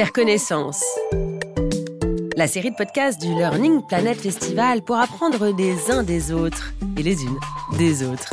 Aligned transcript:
faire 0.00 0.12
connaissance. 0.14 0.82
La 2.34 2.46
série 2.46 2.70
de 2.70 2.74
podcasts 2.74 3.20
du 3.20 3.34
Learning 3.34 3.82
Planet 3.86 4.18
Festival 4.18 4.80
pour 4.80 4.96
apprendre 4.96 5.54
des 5.54 5.90
uns 5.90 6.02
des 6.02 6.32
autres 6.32 6.72
et 6.96 7.02
les 7.02 7.22
unes 7.22 7.38
des 7.76 8.02
autres. 8.02 8.32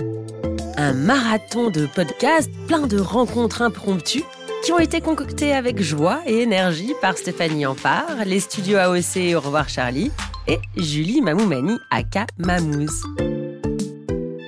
Un 0.77 0.93
marathon 0.93 1.69
de 1.69 1.85
podcasts 1.85 2.49
plein 2.67 2.87
de 2.87 2.97
rencontres 2.97 3.61
impromptues 3.61 4.23
qui 4.63 4.71
ont 4.71 4.79
été 4.79 5.01
concoctées 5.01 5.51
avec 5.51 5.81
joie 5.81 6.21
et 6.25 6.39
énergie 6.39 6.93
par 7.01 7.17
Stéphanie 7.17 7.65
Ampard, 7.65 8.23
les 8.25 8.39
studios 8.39 8.77
AOC 8.77 9.35
Au 9.35 9.41
revoir 9.41 9.67
Charlie 9.67 10.09
et 10.47 10.59
Julie 10.77 11.19
Mamoumani 11.19 11.77
aka 11.91 12.27
Mamouze. 12.37 13.03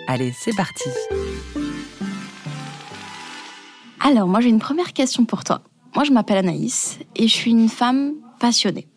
Allez, 0.07 0.31
c'est 0.39 0.55
parti. 0.55 0.87
Alors, 3.99 4.29
moi 4.29 4.39
j'ai 4.39 4.47
une 4.47 4.59
première 4.59 4.93
question 4.93 5.25
pour 5.25 5.43
toi. 5.43 5.63
Moi 5.95 6.03
je 6.03 6.11
m'appelle 6.11 6.37
Anaïs 6.37 6.99
et 7.15 7.27
je 7.27 7.33
suis 7.33 7.51
une 7.51 7.69
femme 7.69 8.13
passionnée. 8.39 8.87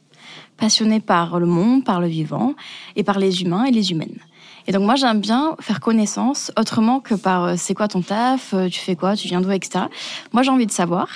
Passionnée 0.56 1.00
par 1.00 1.40
le 1.40 1.46
monde, 1.46 1.84
par 1.84 2.00
le 2.00 2.06
vivant 2.06 2.54
et 2.96 3.02
par 3.02 3.18
les 3.18 3.42
humains 3.42 3.64
et 3.64 3.70
les 3.70 3.90
humaines. 3.90 4.18
Et 4.66 4.72
donc 4.72 4.82
moi 4.82 4.94
j'aime 4.94 5.20
bien 5.20 5.56
faire 5.60 5.80
connaissance 5.80 6.52
autrement 6.58 7.00
que 7.00 7.14
par 7.14 7.44
euh, 7.44 7.54
c'est 7.56 7.74
quoi 7.74 7.88
ton 7.88 8.02
taf, 8.02 8.54
euh, 8.54 8.68
tu 8.68 8.78
fais 8.80 8.96
quoi, 8.96 9.16
tu 9.16 9.28
viens 9.28 9.40
d'où, 9.40 9.50
etc. 9.50 9.86
Moi 10.32 10.42
j'ai 10.42 10.50
envie 10.50 10.66
de 10.66 10.72
savoir, 10.72 11.08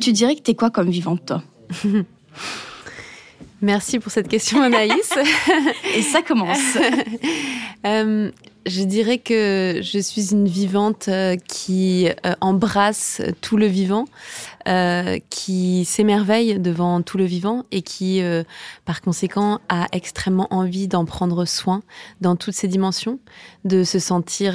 tu 0.00 0.12
dirais 0.12 0.34
que 0.36 0.42
t'es 0.42 0.54
quoi 0.54 0.70
comme 0.70 0.90
vivante 0.90 1.24
toi? 1.26 1.42
Merci 3.62 4.00
pour 4.00 4.10
cette 4.10 4.28
question 4.28 4.60
Anaïs. 4.60 5.12
Et 5.96 6.02
ça 6.02 6.22
commence. 6.22 6.58
Euh, 7.84 8.30
je 8.64 8.84
dirais 8.84 9.18
que 9.18 9.80
je 9.82 9.98
suis 9.98 10.30
une 10.30 10.46
vivante 10.46 11.10
qui 11.48 12.06
embrasse 12.40 13.20
tout 13.40 13.56
le 13.56 13.66
vivant, 13.66 14.04
euh, 14.68 15.18
qui 15.30 15.84
s'émerveille 15.84 16.58
devant 16.58 17.02
tout 17.02 17.18
le 17.18 17.24
vivant 17.24 17.64
et 17.70 17.82
qui, 17.82 18.22
par 18.84 19.00
conséquent, 19.00 19.60
a 19.68 19.86
extrêmement 19.92 20.48
envie 20.50 20.88
d'en 20.88 21.04
prendre 21.04 21.44
soin 21.44 21.82
dans 22.20 22.36
toutes 22.36 22.54
ses 22.54 22.68
dimensions, 22.68 23.18
de 23.64 23.84
se 23.84 23.98
sentir 23.98 24.54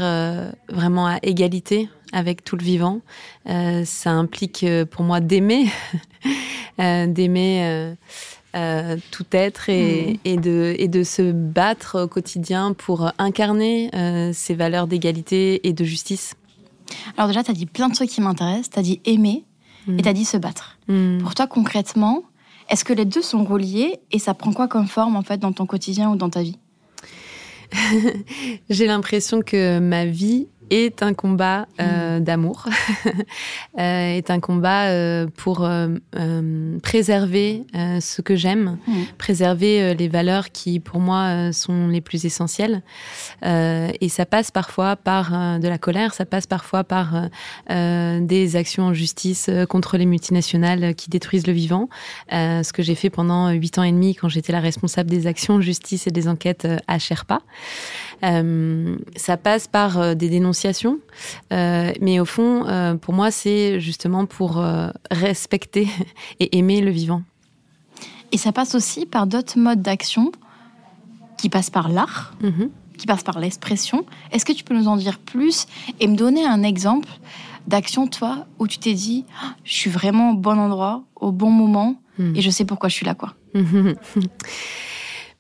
vraiment 0.69 1.08
à 1.08 1.19
égalité 1.23 1.89
avec 2.13 2.44
tout 2.44 2.55
le 2.55 2.63
vivant. 2.63 3.02
ça 3.45 4.11
implique 4.11 4.66
pour 4.91 5.03
moi 5.03 5.19
d'aimer, 5.19 5.67
d'aimer 6.78 7.95
euh, 8.58 8.97
tout 9.11 9.25
être 9.33 9.69
et, 9.69 10.13
mm. 10.13 10.17
et, 10.25 10.38
de, 10.38 10.75
et 10.80 10.88
de 10.88 11.03
se 11.03 11.31
battre 11.31 12.03
au 12.03 12.08
quotidien 12.08 12.73
pour 12.73 13.11
incarner 13.19 13.91
euh, 13.94 14.31
ces 14.33 14.55
valeurs 14.55 14.88
d'égalité 14.88 15.67
et 15.67 15.73
de 15.73 15.83
justice 15.83 16.35
Alors 17.17 17.28
déjà, 17.28 17.44
tu 17.44 17.52
as 17.52 17.53
dit 17.53 17.66
plein 17.67 17.89
de 17.89 17.94
trucs 17.94 18.09
qui 18.09 18.22
m'intéressent. 18.22 18.69
Tu 18.72 18.80
as 18.80 18.81
dit 18.81 19.02
aimer 19.05 19.44
et 19.88 20.02
tu 20.02 20.09
as 20.09 20.13
dit 20.13 20.25
se 20.25 20.38
battre. 20.38 20.77
Mm. 20.88 21.19
Pour 21.19 21.35
toi, 21.35 21.47
concrètement, 21.47 22.23
est-ce 22.69 22.83
que 22.83 22.93
les 22.93 23.05
deux 23.05 23.21
sont 23.21 23.43
reliés 23.43 23.99
et 24.11 24.19
ça 24.19 24.33
prend 24.33 24.52
quoi 24.52 24.67
comme 24.67 24.88
forme 24.88 25.16
en 25.16 25.23
fait 25.23 25.38
dans 25.38 25.53
ton 25.53 25.66
quotidien 25.66 26.09
ou 26.09 26.16
dans 26.16 26.29
ta 26.29 26.41
vie? 26.41 26.57
J'ai 28.69 28.88
l'impression 28.88 29.41
que 29.41 29.79
ma 29.79 30.05
vie 30.05 30.47
est 30.69 31.03
un 31.03 31.13
combat 31.13 31.67
euh, 31.79 32.19
mm. 32.19 32.23
d'amour, 32.23 32.65
euh, 33.79 33.79
est 33.79 34.29
un 34.29 34.39
combat 34.39 34.85
euh, 34.85 35.27
pour 35.35 35.63
euh, 35.63 35.87
préserver 36.81 37.65
ce 37.99 38.21
que 38.21 38.35
j'aime, 38.35 38.77
Mm. 38.88 38.93
préserver 39.17 39.95
les 39.95 40.07
valeurs 40.07 40.51
qui 40.51 40.79
pour 40.79 40.99
moi 40.99 41.51
sont 41.51 41.88
les 41.88 42.01
plus 42.01 42.25
essentielles. 42.25 42.81
et 43.43 44.09
ça 44.09 44.25
passe 44.25 44.51
parfois 44.51 44.95
par 44.95 45.59
de 45.59 45.67
la 45.67 45.77
colère, 45.77 46.13
ça 46.13 46.25
passe 46.25 46.47
parfois 46.47 46.83
par 46.83 47.29
des 47.69 48.55
actions 48.55 48.83
en 48.83 48.93
justice 48.93 49.49
contre 49.69 49.97
les 49.97 50.05
multinationales 50.05 50.95
qui 50.95 51.09
détruisent 51.09 51.47
le 51.47 51.53
vivant. 51.53 51.89
ce 52.31 52.71
que 52.71 52.81
j'ai 52.81 52.95
fait 52.95 53.09
pendant 53.09 53.49
huit 53.49 53.77
ans 53.77 53.83
et 53.83 53.91
demi 53.91 54.15
quand 54.15 54.29
j'étais 54.29 54.51
la 54.51 54.59
responsable 54.59 55.09
des 55.09 55.27
actions 55.27 55.55
en 55.55 55.61
justice 55.61 56.07
et 56.07 56.11
des 56.11 56.27
enquêtes 56.27 56.67
à 56.88 56.99
Sherpa. 56.99 57.41
Ça 58.22 59.38
passe 59.38 59.67
par 59.67 60.16
des 60.16 60.29
dénonciations, 60.29 61.00
euh, 61.53 61.91
mais 62.01 62.19
au 62.19 62.25
fond, 62.25 62.66
euh, 62.67 62.95
pour 62.95 63.13
moi, 63.13 63.31
c'est 63.31 63.79
justement 63.79 64.25
pour 64.25 64.59
euh, 64.59 64.89
respecter 65.11 65.88
et 66.39 66.57
aimer 66.57 66.81
le 66.81 66.91
vivant. 66.91 67.22
Et 68.31 68.38
ça 68.38 68.51
passe 68.51 68.75
aussi 68.75 69.06
par 69.06 69.27
d'autres 69.27 69.57
modes 69.57 69.81
d'action 69.81 70.31
qui 71.38 71.50
passent 71.50 71.69
par 71.69 71.88
l'art, 71.89 72.33
Mhm. 72.41 72.69
qui 72.97 73.06
passent 73.06 73.23
par 73.23 73.39
l'expression. 73.39 74.06
Est-ce 74.31 74.44
que 74.44 74.53
tu 74.53 74.63
peux 74.63 74.73
nous 74.75 74.88
en 74.88 74.97
dire 74.97 75.19
plus 75.19 75.67
et 76.00 76.07
me 76.07 76.16
donner 76.16 76.44
un 76.45 76.63
exemple 76.63 77.09
d'action, 77.67 78.07
toi, 78.07 78.45
où 78.59 78.67
tu 78.67 78.79
t'es 78.79 78.94
dit, 78.94 79.23
Ah, 79.44 79.53
je 79.63 79.73
suis 79.73 79.89
vraiment 79.89 80.31
au 80.31 80.35
bon 80.35 80.57
endroit, 80.57 81.03
au 81.16 81.31
bon 81.31 81.51
moment, 81.51 81.95
Mm. 82.17 82.35
et 82.35 82.41
je 82.41 82.50
sais 82.50 82.66
pourquoi 82.66 82.89
je 82.89 82.95
suis 82.95 83.06
là, 83.06 83.13
quoi? 83.13 83.35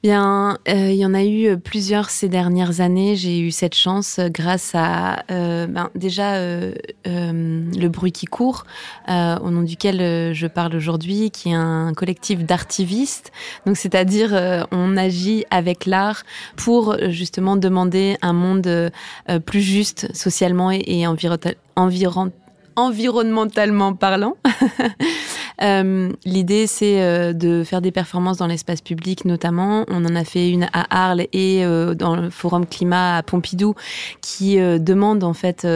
Bien, 0.03 0.59
euh, 0.69 0.91
il 0.91 0.95
y 0.97 1.05
en 1.07 1.15
a 1.15 1.23
eu 1.25 1.57
plusieurs 1.57 2.11
ces 2.11 2.29
dernières 2.29 2.81
années. 2.81 3.15
J'ai 3.15 3.39
eu 3.39 3.49
cette 3.49 3.73
chance 3.73 4.19
euh, 4.19 4.29
grâce 4.29 4.71
à 4.75 5.23
euh, 5.31 5.65
ben, 5.65 5.89
déjà 5.95 6.35
euh, 6.35 6.73
euh, 7.07 7.63
le 7.75 7.87
bruit 7.87 8.11
qui 8.11 8.27
court, 8.27 8.65
euh, 9.09 9.39
au 9.39 9.49
nom 9.49 9.63
duquel 9.63 9.99
euh, 9.99 10.33
je 10.35 10.45
parle 10.45 10.75
aujourd'hui, 10.75 11.31
qui 11.31 11.49
est 11.49 11.55
un 11.55 11.93
collectif 11.95 12.45
d'artivistes. 12.45 13.31
Donc, 13.65 13.75
c'est-à-dire, 13.75 14.35
euh, 14.35 14.61
on 14.71 14.95
agit 14.97 15.45
avec 15.49 15.87
l'art 15.87 16.23
pour 16.57 16.91
euh, 16.93 17.09
justement 17.09 17.55
demander 17.57 18.17
un 18.21 18.33
monde 18.33 18.67
euh, 18.67 18.91
euh, 19.29 19.39
plus 19.39 19.61
juste 19.61 20.15
socialement 20.15 20.71
et, 20.71 20.83
et 20.85 21.07
enviro- 21.07 21.55
environ- 21.75 22.31
environnementalement 22.75 23.95
parlant. 23.95 24.35
Euh, 25.61 26.11
L'idée, 26.25 26.67
c'est 26.67 27.01
euh, 27.01 27.33
de 27.33 27.63
faire 27.63 27.81
des 27.81 27.91
performances 27.91 28.37
dans 28.37 28.47
l'espace 28.47 28.81
public, 28.81 29.25
notamment. 29.25 29.85
On 29.87 30.05
en 30.05 30.15
a 30.15 30.23
fait 30.23 30.49
une 30.49 30.67
à 30.73 31.07
Arles 31.07 31.27
et 31.33 31.65
euh, 31.65 31.95
dans 31.95 32.15
le 32.15 32.29
Forum 32.29 32.65
Climat 32.65 33.17
à 33.17 33.23
Pompidou, 33.23 33.75
qui 34.21 34.57
demande 34.57 35.23
en 35.23 35.33
fait 35.33 35.67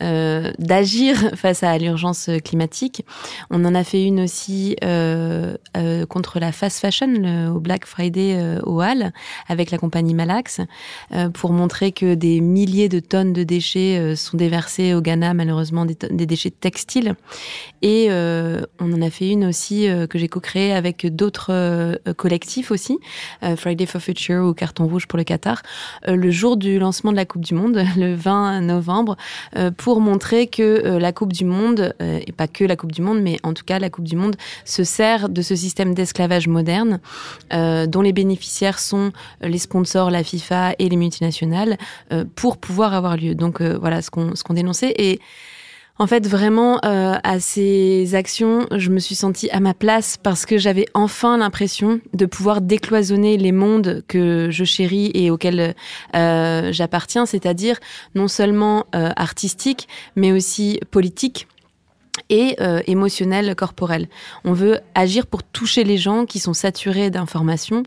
d'agir 0.00 1.16
face 1.34 1.62
à 1.62 1.76
l'urgence 1.78 2.30
climatique. 2.44 3.04
On 3.50 3.64
en 3.64 3.74
a 3.74 3.84
fait 3.84 4.04
une 4.04 4.20
aussi 4.20 4.76
contre 6.08 6.40
la 6.40 6.52
fast 6.52 6.80
fashion 6.80 7.52
au 7.54 7.60
Black 7.60 7.86
Friday 7.86 8.58
au 8.62 8.80
Hall 8.82 9.12
avec 9.48 9.70
la 9.70 9.78
compagnie 9.78 10.14
Malax 10.14 10.60
pour 11.34 11.52
montrer 11.52 11.92
que 11.92 12.14
des 12.14 12.40
milliers 12.40 12.88
de 12.88 13.00
tonnes 13.00 13.32
de 13.32 13.42
déchets 13.42 14.14
sont 14.16 14.36
déversés 14.36 14.94
au 14.94 15.00
Ghana, 15.00 15.34
malheureusement 15.34 15.84
des, 15.84 15.96
des 16.10 16.26
déchets 16.26 16.50
textiles. 16.50 17.14
Et 17.82 18.08
on 18.10 18.92
en 18.92 19.02
a 19.02 19.09
fait 19.10 19.28
une 19.28 19.44
aussi 19.44 19.88
euh, 19.88 20.06
que 20.06 20.18
j'ai 20.18 20.28
co-créée 20.28 20.72
avec 20.72 21.06
d'autres 21.14 21.50
euh, 21.50 21.96
collectifs 22.16 22.70
aussi, 22.70 22.98
euh, 23.42 23.56
Friday 23.56 23.86
for 23.86 24.00
Future 24.00 24.44
ou 24.44 24.54
Carton 24.54 24.86
Rouge 24.86 25.06
pour 25.06 25.16
le 25.16 25.24
Qatar, 25.24 25.62
le 26.06 26.30
jour 26.30 26.56
du 26.56 26.78
lancement 26.78 27.10
de 27.10 27.16
la 27.16 27.24
Coupe 27.24 27.44
du 27.44 27.54
Monde, 27.54 27.82
le 27.96 28.14
20 28.14 28.60
novembre, 28.62 29.16
pour 29.76 30.00
montrer 30.00 30.46
que 30.46 30.98
la 30.98 31.12
Coupe 31.12 31.32
du 31.32 31.44
Monde, 31.44 31.94
et 32.00 32.32
pas 32.32 32.48
que 32.48 32.64
la 32.64 32.76
Coupe 32.76 32.92
du 32.92 33.02
Monde, 33.02 33.20
mais 33.20 33.38
en 33.42 33.52
tout 33.52 33.64
cas 33.64 33.78
la 33.78 33.90
Coupe 33.90 34.06
du 34.06 34.16
Monde, 34.16 34.36
se 34.64 34.84
sert 34.84 35.28
de 35.28 35.42
ce 35.42 35.54
système 35.56 35.94
d'esclavage 35.94 36.48
moderne, 36.48 37.00
dont 37.50 38.02
les 38.02 38.12
bénéficiaires 38.12 38.78
sont 38.78 39.12
les 39.42 39.58
sponsors, 39.58 40.10
la 40.10 40.22
FIFA 40.22 40.74
et 40.78 40.88
les 40.88 40.96
multinationales, 40.96 41.76
pour 42.34 42.56
pouvoir 42.58 42.94
avoir 42.94 43.16
lieu. 43.16 43.34
Donc 43.34 43.60
voilà 43.62 44.02
ce 44.02 44.10
qu'on 44.10 44.32
qu'on 44.44 44.54
dénonçait. 44.54 44.94
Et 44.98 45.20
en 46.00 46.06
fait, 46.06 46.26
vraiment, 46.26 46.80
euh, 46.86 47.18
à 47.22 47.40
ces 47.40 48.14
actions, 48.14 48.66
je 48.74 48.88
me 48.88 48.98
suis 48.98 49.14
sentie 49.14 49.50
à 49.50 49.60
ma 49.60 49.74
place 49.74 50.16
parce 50.16 50.46
que 50.46 50.56
j'avais 50.56 50.86
enfin 50.94 51.36
l'impression 51.36 52.00
de 52.14 52.24
pouvoir 52.24 52.62
décloisonner 52.62 53.36
les 53.36 53.52
mondes 53.52 54.02
que 54.08 54.48
je 54.50 54.64
chéris 54.64 55.10
et 55.12 55.30
auxquels 55.30 55.74
euh, 56.16 56.72
j'appartiens, 56.72 57.26
c'est-à-dire 57.26 57.76
non 58.14 58.28
seulement 58.28 58.86
euh, 58.94 59.10
artistique, 59.14 59.88
mais 60.16 60.32
aussi 60.32 60.80
politique 60.90 61.46
et 62.30 62.56
euh, 62.60 62.80
émotionnel, 62.86 63.54
corporel. 63.54 64.08
On 64.44 64.52
veut 64.52 64.80
agir 64.94 65.26
pour 65.26 65.42
toucher 65.42 65.84
les 65.84 65.98
gens 65.98 66.24
qui 66.24 66.38
sont 66.38 66.54
saturés 66.54 67.10
d'informations 67.10 67.82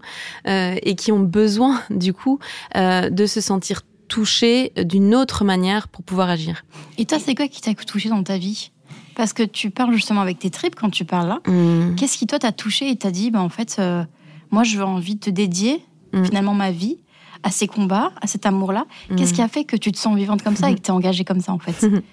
euh, 0.48 0.76
et 0.84 0.96
qui 0.96 1.12
ont 1.12 1.20
besoin, 1.20 1.82
du 1.90 2.14
coup, 2.14 2.40
euh, 2.76 3.10
de 3.10 3.26
se 3.26 3.42
sentir 3.42 3.82
touchés 4.08 4.72
d'une 4.78 5.16
autre 5.16 5.44
manière 5.44 5.88
pour 5.88 6.04
pouvoir 6.04 6.30
agir. 6.30 6.66
Et 6.98 7.06
toi, 7.06 7.20
c'est 7.20 7.36
quoi 7.36 7.48
qui 7.48 7.62
t'a 7.62 7.74
touché 7.74 8.10
dans 8.10 8.24
ta 8.24 8.38
vie? 8.38 8.72
Parce 9.16 9.34
que 9.34 9.44
tu 9.44 9.70
parles 9.70 9.94
justement 9.94 10.22
avec 10.22 10.40
tes 10.40 10.50
tripes 10.50 10.76
quand 10.76 10.90
tu 10.90 11.06
parles 11.06 11.28
là. 11.28 11.40
Mmh. 11.48 11.96
Qu'est-ce 11.96 12.18
qui, 12.18 12.26
toi, 12.28 12.40
t'a 12.40 12.52
touché 12.52 12.90
et 12.90 12.96
t'a 12.96 13.12
dit, 13.12 13.30
bah, 13.32 13.42
en 13.42 13.50
fait, 13.50 13.76
euh, 13.80 14.04
moi, 14.52 14.64
je 14.64 14.78
veux 14.78 14.84
envie 14.86 15.16
de 15.16 15.20
te 15.20 15.30
dédier 15.30 15.84
Mm. 16.14 16.26
finalement 16.26 16.54
ma 16.54 16.70
vie 16.70 16.98
à 17.42 17.50
ces 17.50 17.66
combats, 17.66 18.12
à 18.22 18.28
cet 18.28 18.46
amour-là 18.46 18.86
Mm. 19.10 19.16
Qu'est-ce 19.16 19.34
qui 19.34 19.42
a 19.42 19.48
fait 19.48 19.64
que 19.64 19.76
tu 19.76 19.92
te 19.92 19.98
sens 19.98 20.16
vivante 20.16 20.44
comme 20.44 20.56
ça 20.56 20.70
et 20.72 20.76
que 20.76 20.80
tu 20.82 20.88
es 20.90 20.92
engagée 20.92 21.24
comme 21.26 21.40
ça, 21.42 21.52
en 21.54 21.58
fait? 21.60 21.88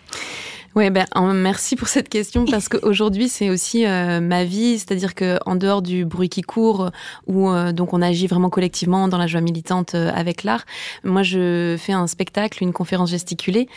Oui, 0.76 0.88
ben, 0.90 1.04
merci 1.34 1.74
pour 1.74 1.88
cette 1.88 2.08
question 2.08 2.44
parce 2.44 2.68
qu'aujourd'hui, 2.68 3.28
c'est 3.28 3.50
aussi 3.50 3.84
euh, 3.86 4.20
ma 4.20 4.44
vie, 4.44 4.78
c'est-à-dire 4.78 5.16
qu'en 5.16 5.56
dehors 5.56 5.82
du 5.82 6.04
bruit 6.04 6.28
qui 6.28 6.42
court, 6.42 6.90
où 7.26 7.50
euh, 7.50 7.72
donc 7.72 7.92
on 7.92 8.00
agit 8.00 8.28
vraiment 8.28 8.50
collectivement 8.50 9.08
dans 9.08 9.18
la 9.18 9.26
joie 9.26 9.40
militante 9.40 9.96
euh, 9.96 10.12
avec 10.14 10.44
l'art, 10.44 10.64
moi 11.02 11.24
je 11.24 11.74
fais 11.76 11.92
un 11.92 12.06
spectacle, 12.06 12.62
une 12.62 12.72
conférence 12.72 13.10
gesticulée, 13.10 13.68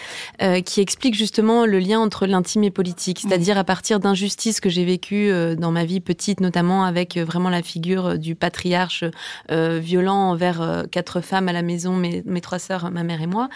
qui 0.66 0.82
explique 0.82 1.16
justement 1.16 1.66
le 1.66 1.80
lien 1.80 2.00
entre 2.00 2.28
l'intime 2.28 2.64
et 2.64 2.72
politique, 2.72 3.20
c'est-à-dire 3.22 3.58
à 3.58 3.64
partir 3.64 4.00
d'injustices 4.00 4.60
que 4.60 4.70
j'ai 4.70 4.86
vécues 4.86 5.32
dans 5.56 5.72
ma 5.72 5.86
vie 5.86 6.00
petite, 6.00 6.42
notamment 6.42 6.84
avec 6.84 7.18
vraiment 7.18 7.50
la 7.50 7.62
figure 7.62 8.20
du 8.20 8.36
patriarche 8.36 9.04
violent 9.50 10.32
envers 10.32 10.86
quatre 10.92 11.22
femmes 11.22 11.48
à 11.48 11.54
la 11.54 11.62
maison, 11.62 11.96
mes, 11.96 12.24
mes 12.26 12.42
trois 12.42 12.60
sœurs, 12.60 12.92
ma 12.92 13.04
mère 13.04 13.22
et 13.22 13.28
moi. 13.28 13.50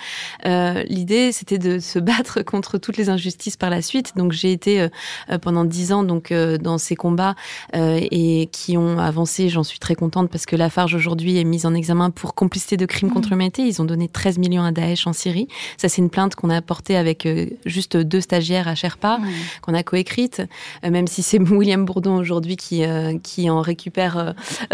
L'idée, 0.46 1.32
c'était 1.32 1.58
de 1.58 1.80
se 1.80 2.00
battre 2.08 2.42
contre 2.42 2.78
toutes 2.78 2.98
les 2.98 3.10
injustices 3.10 3.27
justice 3.28 3.58
par 3.58 3.70
la 3.70 3.82
suite. 3.82 4.14
Donc 4.16 4.32
j'ai 4.32 4.54
été 4.54 4.80
euh, 4.80 4.88
euh, 5.30 5.38
pendant 5.38 5.66
dix 5.66 5.92
ans 5.92 6.04
donc 6.04 6.32
euh, 6.32 6.58
dans 6.58 6.78
ces 6.78 6.96
combats 6.96 7.36
et 7.74 8.48
qui 8.52 8.78
ont 8.78 9.00
avancé. 9.00 9.50
J'en 9.50 9.64
suis 9.64 9.80
très 9.80 9.96
contente 9.96 10.30
parce 10.30 10.46
que 10.46 10.56
Lafarge 10.56 10.96
aujourd'hui 10.96 11.38
est 11.38 11.44
mise 11.44 11.66
en 11.66 11.74
examen 11.74 12.10
pour 12.10 12.36
complicité 12.36 12.78
de 12.78 12.86
crimes 12.86 13.12
contre 13.12 13.28
mmh. 13.28 13.32
l'humanité. 13.32 13.62
Ils 13.64 13.82
ont 13.82 13.86
donné 13.86 14.08
13 14.08 14.38
millions 14.38 14.64
à 14.64 14.72
Daesh 14.72 15.08
en 15.08 15.14
Syrie. 15.14 15.48
Ça 15.78 15.90
c'est 15.90 16.02
une 16.02 16.10
plainte 16.10 16.36
qu'on 16.36 16.50
a 16.50 16.62
portée 16.62 16.96
avec 16.96 17.28
juste 17.66 17.98
deux 17.98 18.22
stagiaires 18.22 18.68
à 18.68 18.76
Sherpa, 18.76 19.18
mmh. 19.18 19.28
qu'on 19.62 19.74
a 19.74 19.84
coécrite, 19.84 20.42
même 20.84 21.08
si 21.08 21.22
c'est 21.22 21.40
William 21.52 21.84
Bourdon 21.86 22.18
aujourd'hui 22.18 22.56
qui 22.56 22.84
qui 23.24 23.50
en 23.50 23.62
récupère. 23.62 24.36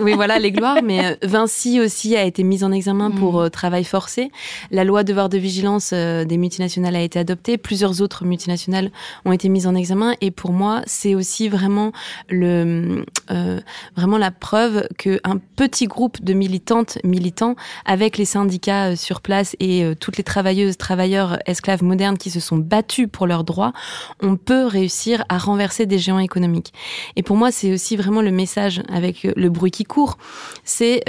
oui 0.00 0.14
voilà 0.14 0.38
les 0.38 0.52
gloires. 0.52 0.78
Mais 0.82 1.18
Vinci 1.22 1.80
aussi 1.80 2.16
a 2.16 2.24
été 2.24 2.42
mise 2.42 2.64
en 2.64 2.72
examen 2.72 3.10
mmh. 3.10 3.14
pour 3.16 3.50
travail 3.50 3.84
forcé. 3.84 4.30
La 4.70 4.84
loi 4.84 5.04
devoir 5.04 5.28
de 5.28 5.38
vigilance 5.38 5.92
des 5.92 6.38
a 6.60 7.00
été 7.00 7.18
adoptée, 7.18 7.58
plusieurs 7.58 8.00
autres 8.00 8.24
multinationales 8.24 8.90
ont 9.24 9.32
été 9.32 9.48
mises 9.48 9.66
en 9.66 9.74
examen. 9.74 10.14
Et 10.20 10.30
pour 10.30 10.52
moi, 10.52 10.82
c'est 10.86 11.14
aussi 11.14 11.48
vraiment 11.48 11.92
le 12.28 13.04
euh, 13.30 13.60
vraiment 13.96 14.18
la 14.18 14.30
preuve 14.30 14.86
qu'un 14.98 15.38
petit 15.56 15.86
groupe 15.86 16.22
de 16.22 16.34
militantes, 16.34 16.98
militants, 17.04 17.56
avec 17.86 18.18
les 18.18 18.24
syndicats 18.24 18.90
euh, 18.90 18.96
sur 18.96 19.20
place 19.20 19.56
et 19.60 19.84
euh, 19.84 19.94
toutes 19.94 20.18
les 20.18 20.24
travailleuses, 20.24 20.76
travailleurs, 20.76 21.38
esclaves 21.46 21.82
modernes 21.82 22.18
qui 22.18 22.30
se 22.30 22.40
sont 22.40 22.58
battus 22.58 23.08
pour 23.10 23.26
leurs 23.26 23.44
droits, 23.44 23.72
on 24.20 24.36
peut 24.36 24.66
réussir 24.66 25.24
à 25.28 25.38
renverser 25.38 25.86
des 25.86 25.98
géants 25.98 26.18
économiques. 26.18 26.72
Et 27.16 27.22
pour 27.22 27.36
moi, 27.36 27.50
c'est 27.50 27.72
aussi 27.72 27.96
vraiment 27.96 28.22
le 28.22 28.30
message 28.30 28.82
avec 28.92 29.22
le 29.22 29.48
bruit 29.48 29.70
qui 29.70 29.84
court. 29.84 30.18
C'est 30.64 31.02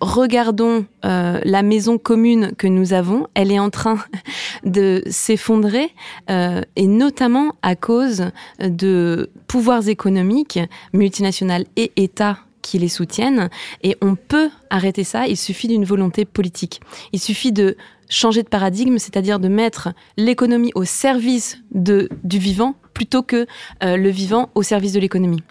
regardons 0.00 0.86
euh, 1.04 1.40
la 1.44 1.62
maison 1.62 1.98
commune 1.98 2.52
que 2.56 2.66
nous 2.66 2.92
avons, 2.92 3.26
elle 3.34 3.52
est 3.52 3.58
en 3.58 3.70
train 3.70 3.98
de 4.64 5.02
s'effondrer, 5.08 5.90
euh, 6.30 6.62
et 6.76 6.86
notamment 6.86 7.54
à 7.62 7.76
cause 7.76 8.30
de 8.60 9.30
pouvoirs 9.46 9.88
économiques, 9.88 10.58
multinationales 10.92 11.66
et 11.76 11.92
États 11.96 12.38
qui 12.62 12.78
les 12.78 12.88
soutiennent. 12.88 13.48
Et 13.82 13.96
on 14.00 14.14
peut 14.16 14.50
arrêter 14.70 15.04
ça, 15.04 15.26
il 15.26 15.36
suffit 15.36 15.68
d'une 15.68 15.84
volonté 15.84 16.24
politique. 16.24 16.80
Il 17.12 17.20
suffit 17.20 17.52
de 17.52 17.76
changer 18.08 18.42
de 18.42 18.48
paradigme, 18.48 18.98
c'est-à-dire 18.98 19.38
de 19.38 19.48
mettre 19.48 19.90
l'économie 20.16 20.72
au 20.74 20.84
service 20.84 21.58
du 21.72 22.08
vivant 22.38 22.74
plutôt 22.92 23.22
que 23.22 23.46
euh, 23.82 23.96
le 23.96 24.10
vivant 24.10 24.50
au 24.54 24.62
service 24.62 24.92
de 24.92 25.00
l'économie. 25.00 25.42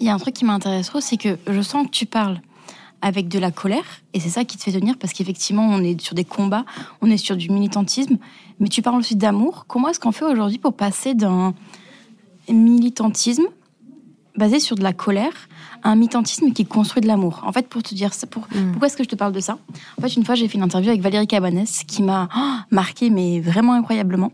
Il 0.00 0.06
y 0.06 0.10
a 0.10 0.14
un 0.14 0.18
truc 0.18 0.34
qui 0.34 0.44
m'intéresse 0.44 0.88
trop, 0.88 1.00
c'est 1.00 1.16
que 1.16 1.38
je 1.46 1.60
sens 1.60 1.86
que 1.86 1.90
tu 1.90 2.06
parles 2.06 2.40
avec 3.00 3.28
de 3.28 3.38
la 3.38 3.50
colère, 3.50 3.84
et 4.12 4.20
c'est 4.20 4.28
ça 4.28 4.44
qui 4.44 4.56
te 4.56 4.62
fait 4.62 4.72
tenir, 4.72 4.96
parce 4.98 5.12
qu'effectivement, 5.12 5.66
on 5.66 5.82
est 5.82 6.00
sur 6.00 6.14
des 6.14 6.24
combats, 6.24 6.64
on 7.00 7.10
est 7.10 7.16
sur 7.16 7.36
du 7.36 7.50
militantisme, 7.50 8.18
mais 8.60 8.68
tu 8.68 8.82
parles 8.82 8.98
aussi 8.98 9.16
d'amour. 9.16 9.64
Comment 9.68 9.88
est-ce 9.88 10.00
qu'on 10.00 10.12
fait 10.12 10.24
aujourd'hui 10.24 10.58
pour 10.58 10.74
passer 10.74 11.14
d'un 11.14 11.54
militantisme 12.48 13.44
basé 14.36 14.60
sur 14.60 14.76
de 14.76 14.82
la 14.82 14.92
colère 14.92 15.48
à 15.82 15.90
un 15.90 15.96
militantisme 15.96 16.52
qui 16.52 16.66
construit 16.66 17.00
de 17.00 17.06
l'amour? 17.06 17.42
En 17.44 17.52
fait, 17.52 17.68
pour 17.68 17.82
te 17.82 17.94
dire 17.94 18.12
ça, 18.14 18.26
pour, 18.26 18.44
mm. 18.44 18.72
pourquoi 18.72 18.88
est-ce 18.88 18.96
que 18.96 19.04
je 19.04 19.08
te 19.08 19.16
parle 19.16 19.32
de 19.32 19.40
ça? 19.40 19.58
En 19.96 20.02
fait, 20.02 20.14
une 20.16 20.24
fois, 20.24 20.34
j'ai 20.34 20.48
fait 20.48 20.58
une 20.58 20.64
interview 20.64 20.90
avec 20.90 21.00
Valérie 21.00 21.28
Cabanès, 21.28 21.84
qui 21.84 22.02
m'a 22.02 22.28
oh, 22.36 22.56
marqué, 22.72 23.10
mais 23.10 23.40
vraiment 23.40 23.74
incroyablement, 23.74 24.32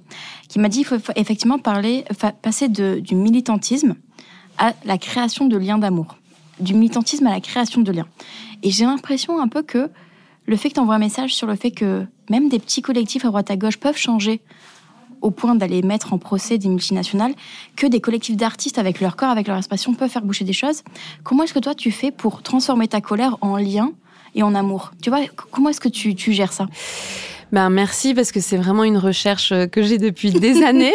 qui 0.48 0.58
m'a 0.58 0.68
dit 0.68 0.84
qu'il 0.84 0.98
faut 0.98 1.12
effectivement 1.16 1.58
parler, 1.58 2.04
passer 2.40 2.68
de, 2.68 3.00
du 3.00 3.14
militantisme 3.14 3.94
à 4.56 4.72
la 4.84 4.98
création 4.98 5.46
de 5.46 5.56
liens 5.56 5.78
d'amour 5.78 6.16
du 6.60 6.74
militantisme 6.74 7.26
à 7.26 7.30
la 7.30 7.40
création 7.40 7.80
de 7.80 7.92
liens. 7.92 8.08
Et 8.62 8.70
j'ai 8.70 8.84
l'impression 8.84 9.40
un 9.40 9.48
peu 9.48 9.62
que 9.62 9.90
le 10.46 10.56
fait 10.56 10.68
que 10.68 10.74
tu 10.74 10.80
envoies 10.80 10.94
un 10.94 10.98
message 10.98 11.34
sur 11.34 11.46
le 11.46 11.56
fait 11.56 11.70
que 11.70 12.06
même 12.30 12.48
des 12.48 12.58
petits 12.58 12.82
collectifs 12.82 13.24
à 13.24 13.28
droite 13.28 13.50
à 13.50 13.56
gauche 13.56 13.78
peuvent 13.78 13.96
changer 13.96 14.40
au 15.22 15.30
point 15.30 15.54
d'aller 15.54 15.82
mettre 15.82 16.12
en 16.12 16.18
procès 16.18 16.58
des 16.58 16.68
multinationales, 16.68 17.34
que 17.76 17.86
des 17.86 18.00
collectifs 18.00 18.36
d'artistes 18.36 18.78
avec 18.78 19.00
leur 19.00 19.16
corps, 19.16 19.30
avec 19.30 19.48
leur 19.48 19.56
expression 19.56 19.94
peuvent 19.94 20.10
faire 20.10 20.22
boucher 20.22 20.44
des 20.44 20.52
choses. 20.52 20.82
Comment 21.22 21.44
est-ce 21.44 21.54
que 21.54 21.60
toi 21.60 21.74
tu 21.74 21.90
fais 21.90 22.10
pour 22.10 22.42
transformer 22.42 22.88
ta 22.88 23.00
colère 23.00 23.38
en 23.40 23.56
lien 23.56 23.92
et 24.34 24.42
en 24.42 24.54
amour? 24.54 24.92
Tu 25.00 25.08
vois, 25.08 25.20
comment 25.50 25.70
est-ce 25.70 25.80
que 25.80 25.88
tu, 25.88 26.14
tu 26.14 26.34
gères 26.34 26.52
ça? 26.52 26.68
Ben, 27.54 27.70
merci 27.70 28.14
parce 28.14 28.32
que 28.32 28.40
c'est 28.40 28.56
vraiment 28.56 28.82
une 28.82 28.98
recherche 28.98 29.52
euh, 29.52 29.68
que 29.68 29.80
j'ai 29.80 29.96
depuis 29.96 30.32
des 30.32 30.62
années 30.64 30.92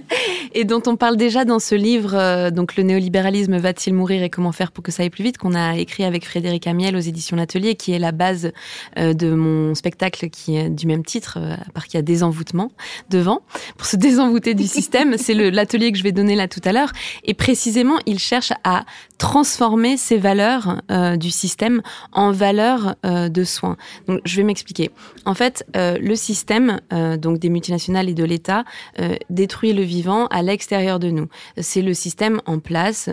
et 0.52 0.64
dont 0.64 0.82
on 0.86 0.96
parle 0.96 1.16
déjà 1.16 1.44
dans 1.44 1.60
ce 1.60 1.76
livre, 1.76 2.14
euh, 2.14 2.50
donc 2.50 2.74
Le 2.74 2.82
néolibéralisme 2.82 3.56
va-t-il 3.56 3.94
mourir 3.94 4.24
et 4.24 4.28
comment 4.28 4.50
faire 4.50 4.72
pour 4.72 4.82
que 4.82 4.90
ça 4.90 5.04
aille 5.04 5.10
plus 5.10 5.22
vite, 5.22 5.38
qu'on 5.38 5.54
a 5.54 5.76
écrit 5.76 6.02
avec 6.02 6.24
Frédéric 6.24 6.66
Amiel 6.66 6.96
aux 6.96 7.00
éditions 7.00 7.36
L'Atelier, 7.36 7.76
qui 7.76 7.92
est 7.92 8.00
la 8.00 8.10
base 8.10 8.50
euh, 8.98 9.14
de 9.14 9.32
mon 9.32 9.76
spectacle 9.76 10.28
qui 10.28 10.56
est 10.56 10.70
du 10.70 10.88
même 10.88 11.04
titre, 11.04 11.38
à 11.38 11.70
part 11.70 11.84
qu'il 11.86 11.98
y 11.98 12.00
a 12.00 12.02
désenvoûtement 12.02 12.72
devant, 13.08 13.42
pour 13.76 13.86
se 13.86 13.96
désenvoûter 14.08 14.54
du 14.54 14.66
système. 14.66 15.16
C'est 15.18 15.34
l'atelier 15.34 15.92
que 15.92 15.98
je 15.98 16.02
vais 16.02 16.10
donner 16.10 16.34
là 16.34 16.48
tout 16.48 16.62
à 16.64 16.72
l'heure. 16.72 16.90
Et 17.22 17.34
précisément, 17.34 17.98
il 18.06 18.18
cherche 18.18 18.52
à 18.64 18.86
transformer 19.18 19.96
ces 19.96 20.18
valeurs 20.18 20.82
du 21.16 21.30
système 21.30 21.80
en 22.10 22.32
valeurs 22.32 22.96
de 23.04 23.44
soins. 23.44 23.76
Donc, 24.08 24.20
je 24.24 24.36
vais 24.36 24.42
m'expliquer. 24.42 24.90
En 25.24 25.34
fait, 25.34 25.64
euh, 25.91 25.91
le 26.00 26.14
système 26.16 26.80
euh, 26.92 27.16
donc 27.16 27.38
des 27.38 27.48
multinationales 27.48 28.08
et 28.08 28.14
de 28.14 28.24
l'État 28.24 28.64
euh, 29.00 29.16
détruit 29.30 29.72
le 29.72 29.82
vivant 29.82 30.26
à 30.26 30.42
l'extérieur 30.42 30.98
de 30.98 31.10
nous. 31.10 31.28
C'est 31.58 31.82
le 31.82 31.94
système 31.94 32.40
en 32.46 32.58
place 32.58 33.10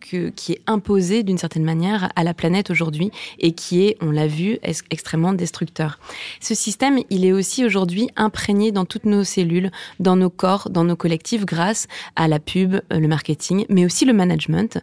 qui 0.00 0.52
est 0.52 0.60
imposé 0.66 1.22
d'une 1.22 1.38
certaine 1.38 1.64
manière 1.64 2.10
à 2.16 2.24
la 2.24 2.34
planète 2.34 2.70
aujourd'hui 2.70 3.10
et 3.38 3.52
qui 3.52 3.84
est, 3.86 3.96
on 4.00 4.10
l'a 4.10 4.26
vu, 4.26 4.58
extrêmement 4.90 5.32
destructeur. 5.32 5.98
Ce 6.40 6.54
système, 6.54 6.98
il 7.10 7.24
est 7.24 7.32
aussi 7.32 7.64
aujourd'hui 7.64 8.08
imprégné 8.16 8.72
dans 8.72 8.84
toutes 8.84 9.04
nos 9.04 9.24
cellules, 9.24 9.70
dans 10.00 10.16
nos 10.16 10.30
corps, 10.30 10.68
dans 10.70 10.84
nos 10.84 10.96
collectifs 10.96 11.44
grâce 11.44 11.86
à 12.16 12.28
la 12.28 12.38
pub, 12.38 12.76
le 12.90 13.08
marketing, 13.08 13.64
mais 13.68 13.84
aussi 13.84 14.04
le 14.04 14.12
management, 14.12 14.78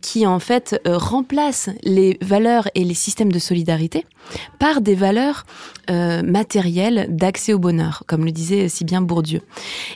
qui 0.00 0.26
en 0.26 0.38
fait 0.38 0.80
remplace 0.86 1.70
les 1.82 2.18
valeurs 2.20 2.68
et 2.74 2.84
les 2.84 2.94
systèmes 2.94 3.32
de 3.32 3.38
solidarité 3.38 4.04
par 4.58 4.80
des 4.80 4.94
valeurs 4.94 5.44
matérielles 5.88 6.55
d'accès 7.08 7.52
au 7.52 7.58
bonheur, 7.58 8.02
comme 8.06 8.24
le 8.24 8.32
disait 8.32 8.68
si 8.68 8.84
bien 8.84 9.00
Bourdieu. 9.02 9.42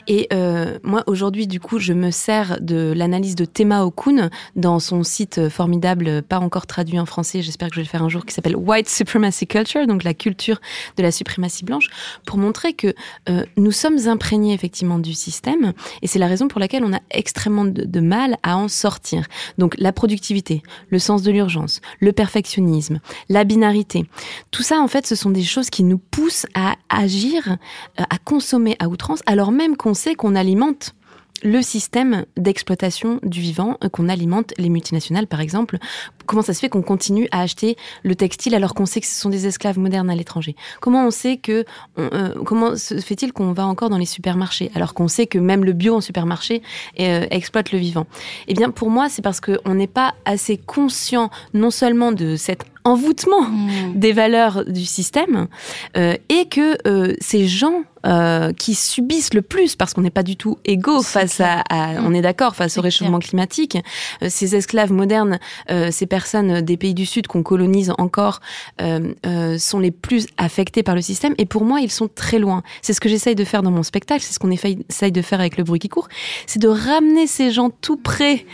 Et 0.07 0.27
euh, 0.31 0.77
moi, 0.83 1.03
aujourd'hui, 1.07 1.47
du 1.47 1.59
coup, 1.59 1.79
je 1.79 1.93
me 1.93 2.11
sers 2.11 2.59
de 2.61 2.93
l'analyse 2.95 3.35
de 3.35 3.45
Tema 3.45 3.83
Okun 3.83 4.29
dans 4.55 4.79
son 4.79 5.03
site 5.03 5.49
formidable, 5.49 6.21
pas 6.21 6.39
encore 6.39 6.67
traduit 6.67 6.99
en 6.99 7.05
français, 7.05 7.41
j'espère 7.41 7.69
que 7.69 7.75
je 7.75 7.79
vais 7.79 7.85
le 7.85 7.89
faire 7.89 8.03
un 8.03 8.09
jour, 8.09 8.25
qui 8.25 8.33
s'appelle 8.33 8.55
White 8.55 8.89
Supremacy 8.89 9.47
Culture, 9.47 9.87
donc 9.87 10.03
la 10.03 10.13
culture 10.13 10.61
de 10.97 11.03
la 11.03 11.11
suprématie 11.11 11.65
blanche, 11.65 11.89
pour 12.25 12.37
montrer 12.37 12.73
que 12.73 12.93
euh, 13.29 13.43
nous 13.57 13.71
sommes 13.71 13.97
imprégnés 14.07 14.53
effectivement 14.53 14.99
du 14.99 15.13
système, 15.13 15.73
et 16.01 16.07
c'est 16.07 16.19
la 16.19 16.27
raison 16.27 16.47
pour 16.47 16.59
laquelle 16.59 16.83
on 16.83 16.93
a 16.93 17.01
extrêmement 17.09 17.65
de 17.65 17.99
mal 17.99 18.37
à 18.43 18.57
en 18.57 18.67
sortir. 18.67 19.25
Donc 19.57 19.75
la 19.77 19.91
productivité, 19.91 20.61
le 20.89 20.99
sens 20.99 21.23
de 21.23 21.31
l'urgence, 21.31 21.81
le 21.99 22.13
perfectionnisme, 22.13 22.99
la 23.29 23.43
binarité, 23.43 24.05
tout 24.51 24.63
ça, 24.63 24.79
en 24.79 24.87
fait, 24.87 25.07
ce 25.07 25.15
sont 25.15 25.29
des 25.29 25.43
choses 25.43 25.69
qui 25.69 25.83
nous 25.83 25.97
poussent 25.97 26.40
à 26.53 26.75
agir, 26.89 27.57
euh, 27.99 28.03
à 28.09 28.17
consommer 28.17 28.75
à 28.79 28.87
outrance, 28.87 29.21
alors 29.25 29.51
même 29.51 29.77
qu'on 29.77 29.93
sait 29.93 30.15
qu'on 30.15 30.35
alimente 30.35 30.95
le 31.43 31.63
système 31.63 32.25
d'exploitation 32.37 33.19
du 33.23 33.41
vivant, 33.41 33.77
euh, 33.83 33.89
qu'on 33.89 34.09
alimente 34.09 34.53
les 34.59 34.69
multinationales 34.69 35.25
par 35.25 35.41
exemple. 35.41 35.79
Comment 36.27 36.43
ça 36.43 36.53
se 36.53 36.59
fait 36.59 36.69
qu'on 36.69 36.83
continue 36.83 37.27
à 37.31 37.41
acheter 37.41 37.77
le 38.03 38.13
textile 38.15 38.53
alors 38.53 38.75
qu'on 38.75 38.85
sait 38.85 39.01
que 39.01 39.07
ce 39.07 39.19
sont 39.19 39.29
des 39.29 39.47
esclaves 39.47 39.79
modernes 39.79 40.11
à 40.11 40.15
l'étranger? 40.15 40.55
Comment 40.81 41.07
on 41.07 41.11
sait 41.11 41.37
que 41.37 41.65
euh, 41.97 42.35
comment 42.45 42.75
se 42.75 42.99
fait-il 42.99 43.33
qu'on 43.33 43.53
va 43.53 43.65
encore 43.65 43.89
dans 43.89 43.97
les 43.97 44.05
supermarchés 44.05 44.69
alors 44.75 44.93
qu'on 44.93 45.07
sait 45.07 45.25
que 45.25 45.39
même 45.39 45.65
le 45.65 45.73
bio 45.73 45.95
en 45.95 46.01
supermarché 46.01 46.61
exploite 46.95 47.71
le 47.71 47.79
vivant? 47.79 48.05
Eh 48.47 48.53
bien, 48.53 48.69
pour 48.69 48.91
moi, 48.91 49.09
c'est 49.09 49.23
parce 49.23 49.41
qu'on 49.41 49.73
n'est 49.73 49.87
pas 49.87 50.13
assez 50.25 50.57
conscient 50.57 51.31
non 51.53 51.71
seulement 51.71 52.11
de 52.11 52.35
cette 52.35 52.65
envoûtement 52.83 53.43
mmh. 53.43 53.93
des 53.95 54.13
valeurs 54.13 54.65
du 54.65 54.85
système 54.85 55.47
et 55.95 56.45
que 56.49 56.77
ces 57.21 57.47
gens 57.47 57.83
euh, 58.07 58.51
qui 58.53 58.73
subissent 58.73 59.35
le 59.35 59.43
plus 59.43 59.75
parce 59.75 59.93
qu'on 59.93 60.01
n'est 60.01 60.09
pas 60.09 60.23
du 60.23 60.35
tout 60.35 60.57
égaux 60.65 61.03
face 61.03 61.39
à, 61.39 61.63
on 62.03 62.15
est 62.15 62.21
d'accord, 62.21 62.55
face 62.55 62.79
au 62.79 62.81
réchauffement 62.81 63.19
climatique. 63.19 63.77
Euh, 64.23 64.27
ces 64.27 64.55
esclaves 64.55 64.91
modernes, 64.91 65.37
euh, 65.69 65.91
ces 65.91 66.07
personnes 66.07 66.61
des 66.61 66.77
pays 66.77 66.95
du 66.95 67.05
Sud 67.05 67.27
qu'on 67.27 67.43
colonise 67.43 67.93
encore, 67.99 68.39
sont 68.79 69.79
les 69.79 69.91
plus 69.91 70.25
affectés 70.37 70.81
par 70.81 70.95
le 70.95 71.01
système. 71.01 71.35
Et 71.37 71.45
pour 71.45 71.63
moi, 71.63 71.79
ils 71.79 71.91
sont 71.91 72.07
très 72.07 72.39
loin. 72.39 72.63
C'est 72.81 72.93
ce 72.93 73.01
que 73.01 73.07
j'essaye 73.07 73.35
de 73.35 73.43
faire 73.43 73.61
dans 73.61 73.69
mon 73.69 73.83
spectacle, 73.83 74.23
c'est 74.23 74.33
ce 74.33 74.39
qu'on 74.39 74.49
essaye 74.49 75.11
de 75.11 75.21
faire 75.21 75.39
avec 75.39 75.57
le 75.57 75.63
bruit 75.63 75.79
qui 75.79 75.89
court, 75.89 76.07
c'est 76.47 76.59
de 76.59 76.67
ramener 76.67 77.27
ces 77.27 77.51
gens 77.51 77.69
tout 77.69 77.97
près 77.97 78.45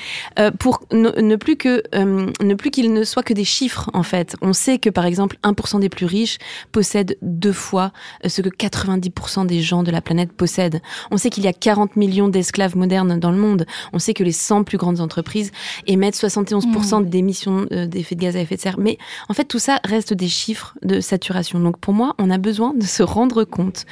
pour 0.59 0.81
ne, 0.91 1.35
plus 1.35 1.55
que 1.55 1.83
ne 1.95 2.53
plus 2.55 2.71
qu'ils 2.71 2.91
ne 2.91 3.03
soient 3.03 3.23
que 3.23 3.33
des 3.33 3.45
chiffres 3.45 3.89
en 3.93 4.03
fait. 4.03 4.16
On 4.41 4.53
sait 4.53 4.77
que 4.79 4.89
par 4.89 5.05
exemple 5.05 5.37
1% 5.43 5.79
des 5.79 5.89
plus 5.89 6.05
riches 6.05 6.37
possèdent 6.71 7.17
deux 7.21 7.53
fois 7.53 7.91
ce 8.25 8.41
que 8.41 8.49
90% 8.49 9.45
des 9.45 9.61
gens 9.61 9.83
de 9.83 9.91
la 9.91 10.01
planète 10.01 10.31
possèdent. 10.31 10.81
On 11.11 11.17
sait 11.17 11.29
qu'il 11.29 11.43
y 11.43 11.47
a 11.47 11.53
40 11.53 11.95
millions 11.95 12.27
d'esclaves 12.27 12.77
modernes 12.77 13.19
dans 13.19 13.31
le 13.31 13.37
monde. 13.37 13.65
On 13.93 13.99
sait 13.99 14.13
que 14.13 14.23
les 14.23 14.31
100 14.31 14.63
plus 14.63 14.77
grandes 14.77 15.01
entreprises 15.01 15.51
émettent 15.85 16.15
71% 16.15 17.01
mm. 17.01 17.09
d'émissions 17.09 17.65
euh, 17.71 17.85
d'effets 17.87 18.15
de 18.15 18.21
gaz 18.21 18.35
à 18.35 18.39
effet 18.39 18.55
de 18.55 18.61
serre. 18.61 18.79
Mais 18.79 18.97
en 19.29 19.33
fait, 19.33 19.45
tout 19.45 19.59
ça 19.59 19.79
reste 19.83 20.13
des 20.13 20.27
chiffres 20.27 20.75
de 20.83 20.99
saturation. 20.99 21.59
Donc 21.59 21.77
pour 21.77 21.93
moi, 21.93 22.15
on 22.17 22.29
a 22.29 22.37
besoin 22.37 22.73
de 22.73 22.83
se 22.83 23.03
rendre 23.03 23.43
compte 23.43 23.85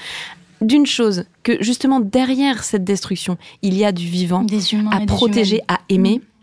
d'une 0.61 0.85
chose, 0.85 1.25
que 1.43 1.61
justement 1.61 1.99
derrière 1.99 2.63
cette 2.63 2.83
destruction, 2.83 3.37
il 3.61 3.75
y 3.75 3.85
a 3.85 3.91
du 3.91 4.07
vivant 4.07 4.45
à 4.91 5.05
protéger, 5.05 5.61
à 5.67 5.79
aimer. 5.89 6.19
Mm. 6.19 6.34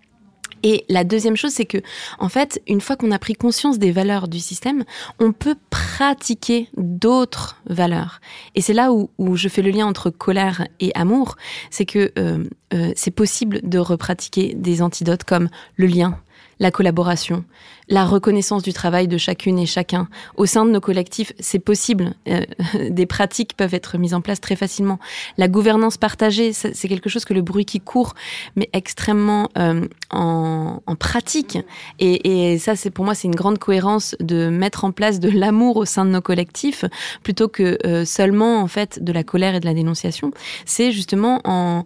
Et 0.62 0.84
la 0.88 1.04
deuxième 1.04 1.36
chose, 1.36 1.52
c'est 1.52 1.66
que, 1.66 1.78
en 2.18 2.28
fait, 2.28 2.62
une 2.66 2.80
fois 2.80 2.96
qu'on 2.96 3.10
a 3.10 3.18
pris 3.18 3.34
conscience 3.34 3.78
des 3.78 3.92
valeurs 3.92 4.28
du 4.28 4.38
système, 4.38 4.84
on 5.18 5.32
peut 5.32 5.56
pratiquer 5.70 6.68
d'autres 6.76 7.60
valeurs. 7.66 8.20
Et 8.54 8.60
c'est 8.60 8.72
là 8.72 8.92
où, 8.92 9.08
je 9.36 9.48
fais 9.48 9.62
le 9.62 9.70
lien 9.70 9.86
entre 9.86 10.10
colère 10.10 10.66
et 10.80 10.92
amour, 10.94 11.36
c'est 11.70 11.86
que 11.86 12.12
euh, 12.18 12.44
euh, 12.74 12.92
c'est 12.94 13.10
possible 13.10 13.60
de 13.62 13.78
repratiquer 13.78 14.54
des 14.54 14.82
antidotes 14.82 15.24
comme 15.24 15.48
le 15.76 15.86
lien, 15.86 16.18
la 16.58 16.70
collaboration, 16.70 17.44
la 17.88 18.04
reconnaissance 18.04 18.62
du 18.62 18.72
travail 18.72 19.08
de 19.08 19.18
chacune 19.18 19.58
et 19.58 19.66
chacun. 19.66 20.08
Au 20.36 20.46
sein 20.46 20.64
de 20.64 20.70
nos 20.70 20.80
collectifs, 20.80 21.32
c'est 21.38 21.58
possible. 21.58 22.14
Euh, 22.28 22.42
des 22.90 23.06
pratiques 23.06 23.54
peuvent 23.56 23.74
être 23.74 23.98
mises 23.98 24.14
en 24.14 24.20
place 24.20 24.40
très 24.40 24.56
facilement. 24.56 24.98
La 25.36 25.48
gouvernance 25.48 25.96
partagée, 25.96 26.52
c'est 26.52 26.88
quelque 26.88 27.10
chose 27.10 27.24
que 27.24 27.34
le 27.34 27.42
bruit 27.42 27.64
qui 27.64 27.80
court, 27.80 28.14
mais 28.56 28.68
extrêmement 28.72 29.48
euh, 29.58 29.86
en, 30.10 30.80
pratique. 30.98 31.58
Et, 31.98 32.58
ça, 32.58 32.76
c'est 32.76 32.90
pour 32.90 33.04
moi, 33.04 33.14
c'est 33.14 33.26
une 33.26 33.34
grande 33.34 33.58
cohérence 33.58 34.14
de 34.20 34.48
mettre 34.48 34.84
en 34.84 34.92
place 34.92 35.20
de 35.20 35.28
l'amour 35.28 35.76
au 35.76 35.84
sein 35.84 36.04
de 36.04 36.10
nos 36.10 36.20
collectifs, 36.20 36.84
plutôt 37.22 37.48
que 37.48 37.78
euh, 37.86 38.04
seulement 38.04 38.60
en 38.60 38.68
fait 38.68 39.02
de 39.02 39.12
la 39.12 39.24
colère 39.24 39.54
et 39.54 39.60
de 39.60 39.66
la 39.66 39.74
dénonciation. 39.74 40.30
C'est 40.64 40.92
justement 40.92 41.40
en, 41.44 41.84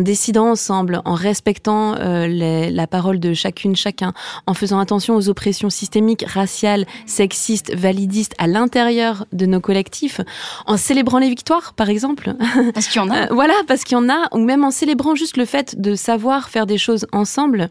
décidant 0.00 0.50
ensemble, 0.50 1.02
en 1.04 1.14
respectant 1.14 1.94
la 1.94 2.86
parole 2.86 3.20
de 3.20 3.34
chacune, 3.34 3.76
chacun, 3.76 4.12
en 4.46 4.54
faisant 4.54 4.78
attention 4.78 5.14
aux 5.14 5.28
oppressions 5.28 5.43
systémiques, 5.52 6.24
raciales, 6.26 6.86
sexistes, 7.06 7.74
validistes 7.74 8.34
à 8.38 8.46
l'intérieur 8.46 9.26
de 9.32 9.46
nos 9.46 9.60
collectifs, 9.60 10.20
en 10.66 10.76
célébrant 10.76 11.18
les 11.18 11.28
victoires, 11.28 11.74
par 11.74 11.88
exemple. 11.88 12.34
Parce 12.74 12.88
qu'il 12.88 13.00
y 13.00 13.04
en 13.04 13.10
a. 13.10 13.14
Euh, 13.24 13.26
voilà, 13.30 13.54
parce 13.68 13.84
qu'il 13.84 13.96
y 13.96 14.00
en 14.00 14.08
a, 14.08 14.28
ou 14.32 14.38
même 14.38 14.64
en 14.64 14.72
célébrant 14.72 15.14
juste 15.14 15.36
le 15.36 15.44
fait 15.44 15.80
de 15.80 15.94
savoir 15.94 16.48
faire 16.48 16.66
des 16.66 16.78
choses 16.78 17.06
ensemble, 17.12 17.70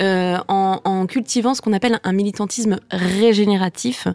euh, 0.00 0.38
en, 0.48 0.80
en, 0.82 1.06
cultivant 1.06 1.52
ce 1.52 1.60
qu'on 1.60 1.74
appelle 1.74 2.00
un 2.04 2.12
militantisme 2.12 2.78
régénératif, 2.90 4.08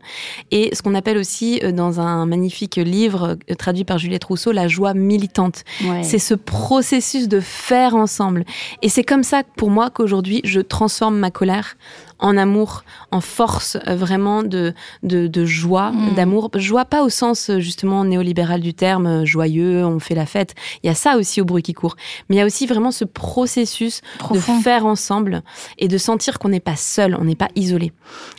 et 0.49 0.73
ce 0.73 0.81
qu'on 0.81 0.95
appelle 0.95 1.17
aussi 1.17 1.59
euh, 1.63 1.71
dans 1.71 1.99
un 1.99 2.25
magnifique 2.25 2.77
livre 2.77 3.37
traduit 3.57 3.83
par 3.83 3.99
Juliette 3.99 4.23
Rousseau, 4.23 4.51
la 4.51 4.67
joie 4.67 4.93
militante. 4.93 5.63
C'est 6.01 6.19
ce 6.19 6.33
processus 6.33 7.27
de 7.27 7.39
faire 7.39 7.95
ensemble. 7.95 8.45
Et 8.81 8.89
c'est 8.89 9.03
comme 9.03 9.23
ça, 9.23 9.43
pour 9.55 9.69
moi, 9.69 9.89
qu'aujourd'hui, 9.89 10.41
je 10.43 10.59
transforme 10.59 11.17
ma 11.17 11.31
colère 11.31 11.75
en 12.23 12.37
amour, 12.37 12.83
en 13.11 13.19
force 13.21 13.77
euh, 13.87 13.95
vraiment 13.95 14.43
de, 14.43 14.73
de, 15.03 15.45
joie, 15.45 15.91
mm. 15.91 16.15
d'amour. 16.15 16.49
Joie 16.55 16.85
pas 16.85 17.03
au 17.03 17.09
sens 17.09 17.49
euh, 17.49 17.59
justement 17.59 18.05
néolibéral 18.05 18.61
du 18.61 18.73
terme, 18.73 19.05
euh, 19.05 19.25
joyeux, 19.25 19.85
on 19.85 19.99
fait 19.99 20.15
la 20.15 20.25
fête. 20.25 20.55
Il 20.81 20.87
y 20.87 20.89
a 20.89 20.95
ça 20.95 21.17
aussi 21.17 21.41
au 21.41 21.45
bruit 21.45 21.61
qui 21.61 21.73
court. 21.73 21.97
Mais 22.29 22.37
il 22.37 22.39
y 22.39 22.41
a 22.41 22.45
aussi 22.45 22.65
vraiment 22.65 22.91
ce 22.91 23.03
processus 23.03 24.01
de 24.31 24.39
faire 24.39 24.85
ensemble 24.85 25.43
et 25.77 25.89
de 25.89 25.97
sentir 25.97 26.39
qu'on 26.39 26.49
n'est 26.49 26.61
pas 26.61 26.77
seul, 26.77 27.17
on 27.19 27.25
n'est 27.25 27.35
pas 27.35 27.49
isolé. 27.55 27.91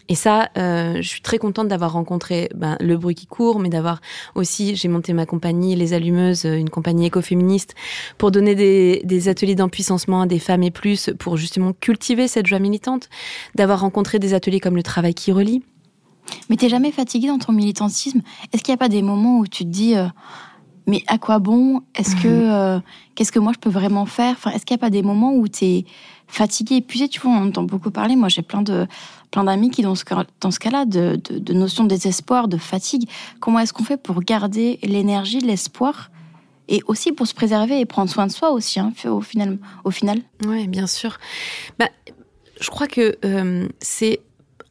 Et 0.09 0.15
ça, 0.15 0.49
je 0.57 1.03
suis 1.03 1.21
très 1.21 1.39
contente 1.39 1.69
d'avoir 1.69 1.93
rencontré 1.93 2.49
ben, 2.55 2.77
le 2.81 2.97
bruit 2.97 3.15
qui 3.15 3.27
court, 3.27 3.59
mais 3.59 3.69
d'avoir 3.69 4.01
aussi, 4.35 4.77
j'ai 4.77 4.89
monté 4.89 5.13
ma 5.13 5.27
compagnie 5.27 5.77
Les 5.77 5.93
Allumeuses, 5.93 6.45
une 6.45 6.71
compagnie 6.71 7.07
écoféministe, 7.07 7.75
pour 8.19 8.31
donner 8.31 8.55
des, 8.55 9.03
des 9.05 9.29
ateliers 9.29 9.55
d'empuissancement 9.55 10.23
à 10.23 10.27
des 10.27 10.39
femmes 10.39 10.63
et 10.63 10.71
plus, 10.71 11.11
pour 11.19 11.37
justement 11.37 11.73
cultiver 11.73 12.29
cette 12.29 12.47
joie 12.47 12.59
militante, 12.59 13.09
d'avoir 13.55 13.74
rencontrer 13.77 14.19
des 14.19 14.35
ateliers 14.35 14.61
comme 14.61 14.77
le 14.77 14.83
travail 14.83 15.15
qui 15.15 15.33
relie. 15.33 15.63
Mais 16.49 16.57
t'es 16.57 16.69
jamais 16.69 16.93
fatigué 16.93 17.29
dans 17.29 17.39
ton 17.39 17.53
militantisme? 17.53 18.23
Est-ce 18.53 18.63
qu'il 18.63 18.73
n'y 18.73 18.77
a 18.77 18.79
pas 18.79 18.89
des 18.89 19.03
moments 19.03 19.39
où 19.39 19.47
tu 19.47 19.65
te 19.65 19.69
dis 19.69 19.95
euh, 19.95 20.07
mais 20.87 21.03
à 21.07 21.19
quoi 21.19 21.39
bon? 21.39 21.83
Est-ce 21.95 22.17
que 22.17 22.29
mhm. 22.29 22.51
euh, 22.51 22.81
qu'est-ce 23.15 23.33
que 23.33 23.39
moi 23.39 23.53
je 23.55 23.59
peux 23.59 23.71
vraiment 23.71 24.07
faire? 24.07 24.33
Enfin, 24.33 24.51
Est-ce 24.51 24.67
qu'il 24.67 24.75
n'y 24.75 24.81
a 24.81 24.85
pas 24.85 24.91
des 24.91 25.03
moments 25.03 25.35
où 25.35 25.49
tu 25.49 25.65
es 25.65 25.85
fatigué, 26.27 26.77
épuisé 26.77 27.09
Tu 27.09 27.21
vois, 27.21 27.33
on 27.33 27.49
entend 27.49 27.63
beaucoup 27.63 27.91
parler. 27.91 28.17
Moi, 28.17 28.29
j'ai 28.29 28.43
plein 28.43 28.63
de 28.63 28.87
plein 29.31 29.45
d'amis 29.45 29.71
qui 29.71 29.83
dans 29.83 29.95
ce 29.95 30.05
dans 30.41 30.51
ce 30.51 30.59
cas-là 30.61 30.85
de, 30.85 31.21
de, 31.29 31.39
de 31.39 31.53
notion 31.53 31.85
de 31.85 31.89
désespoir, 31.89 32.49
de 32.49 32.57
fatigue. 32.57 33.09
Comment 33.41 33.59
est-ce 33.61 33.73
qu'on 33.73 33.85
fait 33.85 33.97
pour 33.97 34.21
garder 34.23 34.79
l'énergie, 34.83 35.41
l'espoir? 35.41 36.11
Et 36.67 36.81
aussi 36.87 37.13
pour 37.13 37.27
se 37.27 37.35
préserver 37.35 37.79
et 37.79 37.85
prendre 37.85 38.11
soin 38.11 38.27
de 38.27 38.33
soi 38.33 38.51
aussi, 38.51 38.81
hein, 38.81 38.93
au 39.05 39.21
final. 39.21 39.59
Au 39.85 39.91
final. 39.91 40.21
Oui, 40.47 40.67
bien 40.67 40.87
sûr. 40.87 41.19
Bah, 41.79 41.89
je 42.65 42.71
crois 42.71 42.87
que 42.87 43.17
euh, 43.27 43.69
c'est 43.81 44.21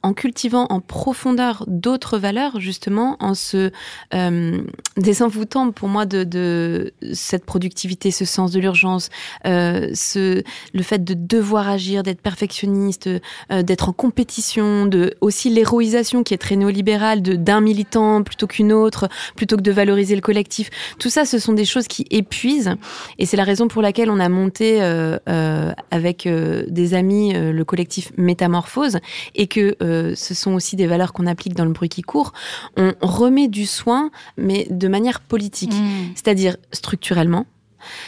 en 0.04 0.14
cultivant 0.14 0.68
en 0.70 0.82
profondeur 0.82 1.64
d'autres 1.68 2.18
valeurs, 2.18 2.60
justement, 2.60 3.16
en 3.20 3.34
se 3.34 3.72
euh, 4.14 4.62
désenvoûtant 4.98 5.72
pour 5.72 5.88
moi 5.88 6.06
de, 6.06 6.24
de, 6.24 6.94
cette 7.14 7.46
productivité, 7.46 8.12
ce 8.12 8.26
sens 8.26 8.52
de 8.52 8.60
l'urgence, 8.60 9.10
euh, 9.46 9.90
ce, 9.94 10.44
le 10.74 10.84
fait 10.84 11.04
de 11.04 11.14
devoir 11.14 11.70
agir, 11.70 12.04
d'être 12.04 12.22
perfectionniste, 12.22 13.10
euh, 13.52 13.64
d'être 13.64 13.90
en 13.90 13.94
compétition, 13.94 14.86
de 14.86 15.14
aussi 15.22 15.50
l'héroïsation 15.50 16.24
qui 16.24 16.34
est 16.34 16.38
très 16.38 16.58
néolibérale, 16.58 17.22
d'un 17.22 17.62
militant 17.62 18.24
plutôt 18.24 18.48
qu'une 18.48 18.74
autre, 18.74 19.08
plutôt 19.36 19.56
que 19.56 19.62
de 19.62 19.72
valoriser 19.72 20.16
le 20.16 20.22
collectif. 20.22 20.70
Tout 21.00 21.10
ça, 21.10 21.26
ce 21.26 21.40
sont 21.40 21.54
des 21.54 21.66
choses 21.66 21.88
qui 21.88 22.06
épuisent, 22.12 22.76
et 23.20 23.26
c'est 23.26 23.38
la 23.38 23.46
raison 23.46 23.70
pour 23.70 23.82
laquelle 23.82 24.10
on 24.10 24.20
a 24.20 24.30
monté 24.30 24.82
euh, 24.82 25.18
euh 25.30 25.72
avec 25.92 26.26
euh, 26.26 26.64
des 26.68 26.94
amis 26.94 27.34
le 27.34 27.64
collectif 27.64 28.12
Métamorphose, 28.18 28.98
et 29.36 29.48
que 29.48 29.76
euh, 29.94 30.16
ce 30.16 30.34
sont 30.34 30.54
aussi 30.54 30.76
des 30.76 30.88
valeurs 30.88 31.14
qu'on 31.14 31.28
applique 31.28 31.56
dans 31.56 31.66
le 31.66 31.72
bruit 31.72 31.90
qui 31.90 32.02
court, 32.02 32.34
on 32.78 32.94
remet 33.02 33.48
du 33.48 33.66
soin, 33.66 34.12
mais 34.38 34.68
de 34.70 34.88
manière 34.88 35.22
politique, 35.22 35.74
mm. 35.74 36.14
c'est-à-dire 36.16 36.58
structurellement. 36.72 37.46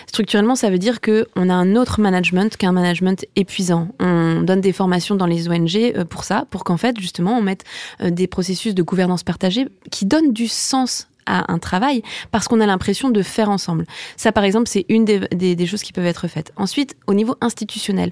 Structurellement, 0.07 0.55
ça 0.55 0.69
veut 0.69 0.77
dire 0.77 1.01
que 1.01 1.27
on 1.35 1.49
a 1.49 1.53
un 1.53 1.75
autre 1.75 1.99
management 1.99 2.55
qu'un 2.57 2.71
management 2.71 3.25
épuisant. 3.35 3.89
On 3.99 4.41
donne 4.41 4.61
des 4.61 4.73
formations 4.73 5.15
dans 5.15 5.25
les 5.25 5.49
ONG 5.49 5.75
euh, 5.75 6.05
pour 6.05 6.23
ça, 6.23 6.45
pour 6.49 6.63
qu'en 6.63 6.77
fait, 6.77 6.99
justement, 6.99 7.37
on 7.37 7.41
mette 7.41 7.63
euh, 8.01 8.09
des 8.09 8.27
processus 8.27 8.73
de 8.73 8.83
gouvernance 8.83 9.23
partagée 9.23 9.67
qui 9.91 10.05
donnent 10.05 10.33
du 10.33 10.47
sens 10.47 11.07
à 11.25 11.51
un 11.51 11.59
travail 11.59 12.01
parce 12.31 12.47
qu'on 12.47 12.61
a 12.61 12.65
l'impression 12.65 13.09
de 13.09 13.21
faire 13.21 13.49
ensemble. 13.49 13.85
Ça, 14.17 14.31
par 14.31 14.43
exemple, 14.43 14.69
c'est 14.69 14.85
une 14.89 15.05
des, 15.05 15.65
choses 15.65 15.81
qui 15.81 15.93
peuvent 15.93 16.05
être 16.05 16.27
faites. 16.27 16.51
Ensuite, 16.55 16.95
au 17.07 17.13
niveau 17.13 17.35
institutionnel, 17.41 18.11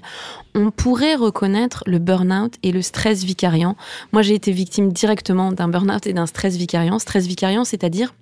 on 0.54 0.70
pourrait 0.70 1.14
reconnaître 1.14 1.82
le 1.86 1.98
burn-out 1.98 2.54
et 2.62 2.72
le 2.72 2.82
stress 2.82 3.24
vicariant. 3.24 3.76
Moi, 4.12 4.22
j'ai 4.22 4.34
été 4.34 4.52
victime 4.52 4.92
directement 4.92 5.52
d'un 5.52 5.68
burn-out 5.68 6.06
et 6.06 6.12
d'un 6.12 6.26
stress 6.26 6.56
vicariant. 6.56 6.98
Stress 6.98 7.26
vicariant, 7.26 7.64
c'est-à-dire 7.64 8.14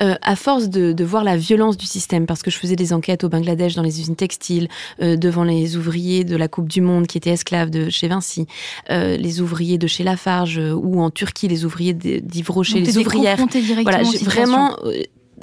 euh, 0.00 0.14
à 0.22 0.36
force 0.36 0.68
de, 0.68 1.04
voir 1.04 1.24
la 1.24 1.36
violence 1.36 1.76
du 1.76 1.86
système, 1.86 2.26
parce 2.26 2.42
que 2.42 2.50
je 2.50 2.58
faisais 2.58 2.76
des 2.76 2.92
enquêtes 2.92 3.24
au 3.24 3.28
Bangladesh 3.28 3.74
dans 3.74 3.82
les 3.82 4.00
usines 4.00 4.16
textiles, 4.16 4.68
euh, 5.02 5.16
devant 5.16 5.44
les 5.44 5.76
ouvriers 5.76 6.24
de 6.24 6.36
la 6.36 6.48
Coupe 6.48 6.68
du 6.68 6.80
Monde 6.80 7.06
qui 7.06 7.18
étaient 7.18 7.30
esclaves 7.30 7.70
de 7.70 7.90
chez 7.90 8.08
Vinci, 8.08 8.46
euh, 8.90 9.16
les 9.16 9.40
ouvriers 9.40 9.78
de 9.78 9.86
chez 9.86 10.04
Lafarge, 10.04 10.60
ou 10.74 11.00
en 11.00 11.10
Turquie 11.10 11.48
les 11.48 11.64
ouvriers 11.64 11.94
d'Yves 11.94 12.50
Rocher, 12.50 12.80
les 12.80 12.98
ouvrières. 12.98 13.38
Voilà, 13.82 14.02
vraiment 14.22 14.76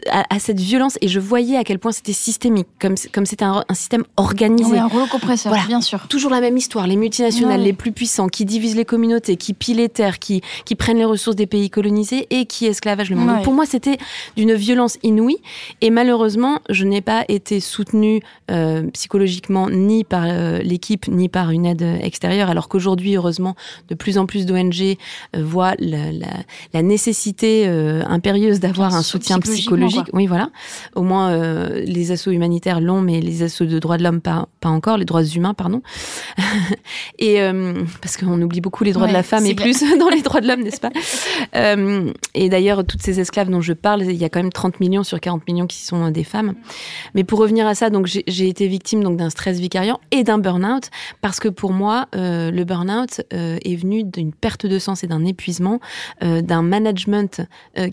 à, 0.09 0.39
cette 0.39 0.59
violence 0.59 0.97
et 1.01 1.07
je 1.07 1.19
voyais 1.19 1.57
à 1.57 1.63
quel 1.63 1.79
point 1.79 1.91
c'était 1.91 2.13
systémique, 2.13 2.67
comme 2.79 2.95
comme 3.11 3.25
c'était 3.25 3.45
un, 3.45 3.63
système 3.73 4.03
organisé. 4.17 4.77
un 4.77 4.87
rouleau 4.87 5.07
compresseur, 5.07 5.53
bien 5.67 5.81
sûr. 5.81 6.07
Toujours 6.07 6.31
la 6.31 6.41
même 6.41 6.57
histoire, 6.57 6.87
les 6.87 6.95
multinationales 6.95 7.61
les 7.61 7.73
plus 7.73 7.91
puissants 7.91 8.27
qui 8.27 8.45
divisent 8.45 8.75
les 8.75 8.85
communautés, 8.85 9.37
qui 9.37 9.53
pillent 9.53 9.75
les 9.75 9.89
terres, 9.89 10.19
qui 10.19 10.41
qui 10.65 10.75
prennent 10.75 10.97
les 10.97 11.05
ressources 11.05 11.35
des 11.35 11.47
pays 11.47 11.69
colonisés 11.69 12.27
et 12.29 12.45
qui 12.45 12.65
esclavagent 12.65 13.09
le 13.09 13.15
monde. 13.15 13.43
Pour 13.43 13.53
moi, 13.53 13.65
c'était 13.65 13.97
d'une 14.35 14.53
violence 14.53 14.97
inouïe 15.03 15.37
et 15.81 15.89
malheureusement, 15.89 16.59
je 16.69 16.85
n'ai 16.85 17.01
pas 17.01 17.25
été 17.27 17.59
soutenue 17.59 18.21
euh, 18.49 18.89
psychologiquement 18.91 19.69
ni 19.69 20.03
par 20.03 20.23
euh, 20.25 20.59
l'équipe 20.59 21.07
ni 21.07 21.29
par 21.29 21.51
une 21.51 21.65
aide 21.65 21.81
extérieure, 22.01 22.49
alors 22.49 22.67
qu'aujourd'hui, 22.67 23.15
heureusement, 23.15 23.55
de 23.89 23.95
plus 23.95 24.17
en 24.17 24.25
plus 24.25 24.45
d'ONG 24.45 24.81
euh, 24.81 25.43
voient 25.43 25.75
la, 25.79 26.11
la, 26.11 26.27
la 26.73 26.81
nécessité 26.81 27.67
impérieuse 28.07 28.59
d'avoir 28.59 28.95
un 28.95 29.03
soutien 29.03 29.39
psychologique. 29.39 29.90
Oui, 30.13 30.27
voilà. 30.27 30.49
Au 30.95 31.01
moins, 31.01 31.31
euh, 31.31 31.81
les 31.85 32.11
assauts 32.11 32.31
humanitaires 32.31 32.81
l'ont, 32.81 33.01
mais 33.01 33.21
les 33.21 33.43
assauts 33.43 33.65
de 33.65 33.79
droits 33.79 33.97
de 33.97 34.03
l'homme, 34.03 34.21
pas, 34.21 34.47
pas 34.61 34.69
encore, 34.69 34.97
les 34.97 35.05
droits 35.05 35.23
humains, 35.23 35.55
pardon. 35.55 35.81
et 37.19 37.41
euh, 37.41 37.83
parce 37.99 38.15
qu'on 38.15 38.39
oublie 38.41 38.61
beaucoup 38.61 38.83
les 38.83 38.93
droits 38.93 39.07
de 39.07 39.13
la 39.13 39.23
femme 39.23 39.45
et 39.45 39.55
plus 39.55 39.83
dans 39.99 40.09
les 40.09 40.21
droits 40.21 40.39
de 40.39 40.47
l'homme, 40.47 40.61
n'est-ce 40.61 40.79
pas? 40.79 40.91
Euh, 41.55 42.11
Et 42.35 42.47
d'ailleurs, 42.47 42.85
toutes 42.85 43.01
ces 43.01 43.19
esclaves 43.19 43.49
dont 43.49 43.61
je 43.61 43.73
parle, 43.73 44.03
il 44.03 44.15
y 44.15 44.23
a 44.23 44.29
quand 44.29 44.39
même 44.39 44.51
30 44.51 44.79
millions 44.79 45.03
sur 45.03 45.19
40 45.19 45.47
millions 45.47 45.65
qui 45.65 45.79
sont 45.79 46.11
des 46.11 46.23
femmes. 46.23 46.53
Mais 47.15 47.23
pour 47.23 47.39
revenir 47.39 47.65
à 47.65 47.73
ça, 47.73 47.89
donc 47.89 48.05
j'ai 48.05 48.47
été 48.47 48.67
victime 48.67 49.03
donc 49.03 49.17
d'un 49.17 49.31
stress 49.31 49.59
vicariant 49.59 49.99
et 50.11 50.23
d'un 50.23 50.37
burn-out 50.37 50.91
parce 51.21 51.39
que 51.39 51.49
pour 51.49 51.73
moi, 51.73 52.07
le 52.13 52.63
burn-out 52.63 53.21
est 53.31 53.75
venu 53.75 54.03
d'une 54.03 54.31
perte 54.31 54.67
de 54.67 54.77
sens 54.77 55.03
et 55.03 55.07
d'un 55.07 55.25
épuisement, 55.25 55.79
d'un 56.21 56.61
management 56.61 57.41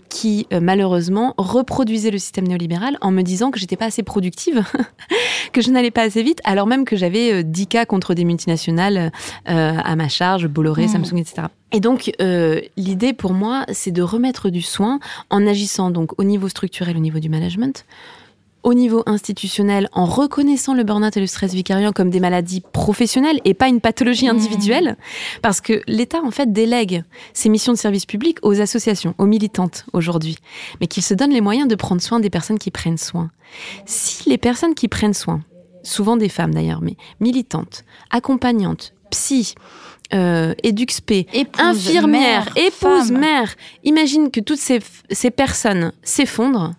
qui 0.09 0.47
malheureusement 0.51 1.33
reproduisait 1.37 2.11
le 2.11 2.19
système 2.19 2.47
néolibéral 2.47 2.97
en 3.01 3.09
me 3.11 3.23
disant 3.23 3.49
que 3.49 3.59
j'étais 3.59 3.75
pas 3.75 3.85
assez 3.85 4.03
productive, 4.03 4.63
que 5.51 5.61
je 5.61 5.71
n'allais 5.71 5.91
pas 5.91 6.03
assez 6.03 6.21
vite, 6.21 6.41
alors 6.43 6.58
même 6.67 6.85
que 6.85 6.95
j'avais 6.95 7.43
10 7.43 7.61
euh, 7.61 7.65
cas 7.65 7.85
contre 7.85 8.13
des 8.13 8.25
multinationales 8.25 9.11
euh, 9.49 9.77
à 9.83 9.95
ma 9.95 10.09
charge, 10.09 10.47
Bolloré, 10.47 10.85
mmh. 10.85 10.89
Samsung, 10.89 11.17
etc. 11.17 11.47
Et 11.71 11.79
donc, 11.79 12.11
euh, 12.21 12.61
l'idée 12.77 13.13
pour 13.13 13.33
moi, 13.33 13.65
c'est 13.71 13.91
de 13.91 14.01
remettre 14.01 14.49
du 14.49 14.61
soin 14.61 14.99
en 15.29 15.45
agissant 15.45 15.91
donc 15.91 16.19
au 16.19 16.23
niveau 16.23 16.49
structurel, 16.49 16.97
au 16.97 17.01
niveau 17.01 17.19
du 17.19 17.29
management, 17.29 17.85
au 18.63 18.73
niveau 18.73 19.03
institutionnel 19.05 19.87
en 19.93 20.05
reconnaissant 20.05 20.73
le 20.73 20.83
burn-out 20.83 21.15
et 21.15 21.19
le 21.19 21.27
stress 21.27 21.53
vicariant 21.53 21.91
comme 21.91 22.09
des 22.09 22.19
maladies 22.19 22.61
professionnelles 22.73 23.39
et 23.45 23.53
pas 23.53 23.67
une 23.67 23.79
pathologie 23.81 24.25
mmh. 24.25 24.31
individuelle, 24.31 24.97
parce 25.41 25.61
que 25.61 25.81
l'État 25.87 26.21
en 26.23 26.31
fait 26.31 26.51
délègue 26.51 27.03
ses 27.33 27.49
missions 27.49 27.71
de 27.71 27.77
service 27.77 28.05
public 28.05 28.39
aux 28.41 28.59
associations, 28.59 29.13
aux 29.17 29.25
militantes 29.25 29.85
aujourd'hui, 29.93 30.37
mais 30.81 30.87
qu'il 30.87 31.03
se 31.03 31.13
donne 31.13 31.31
les 31.31 31.41
moyens 31.41 31.67
de 31.67 31.75
prendre 31.75 32.01
soin 32.01 32.19
des 32.19 32.29
personnes 32.29 32.59
qui 32.59 32.71
prennent 32.71 32.97
soin. 32.97 33.31
Si 33.85 34.29
les 34.29 34.37
personnes 34.37 34.75
qui 34.75 34.87
prennent 34.87 35.13
soin, 35.13 35.41
souvent 35.89 36.17
des 36.17 36.29
femmes 36.29 36.53
d'ailleurs, 36.53 36.81
mais 36.81 36.95
militantes, 37.19 37.83
accompagnantes, 38.11 38.93
psy, 39.09 39.55
euh, 40.13 40.53
éduxp, 40.63 41.11
infirmières, 41.57 42.47
épouses, 42.55 43.11
mères, 43.11 43.55
imagine 43.83 44.31
que 44.31 44.39
toutes 44.39 44.59
ces, 44.59 44.79
ces 45.11 45.31
personnes 45.31 45.91
s'effondrent 46.03 46.73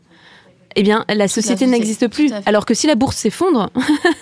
eh 0.76 0.82
bien, 0.82 1.04
la 1.08 1.26
société 1.26 1.66
n'existe 1.66 2.08
plus. 2.08 2.32
Alors 2.46 2.64
que 2.64 2.74
si 2.74 2.86
la 2.86 2.94
bourse 2.94 3.16
s'effondre, 3.16 3.70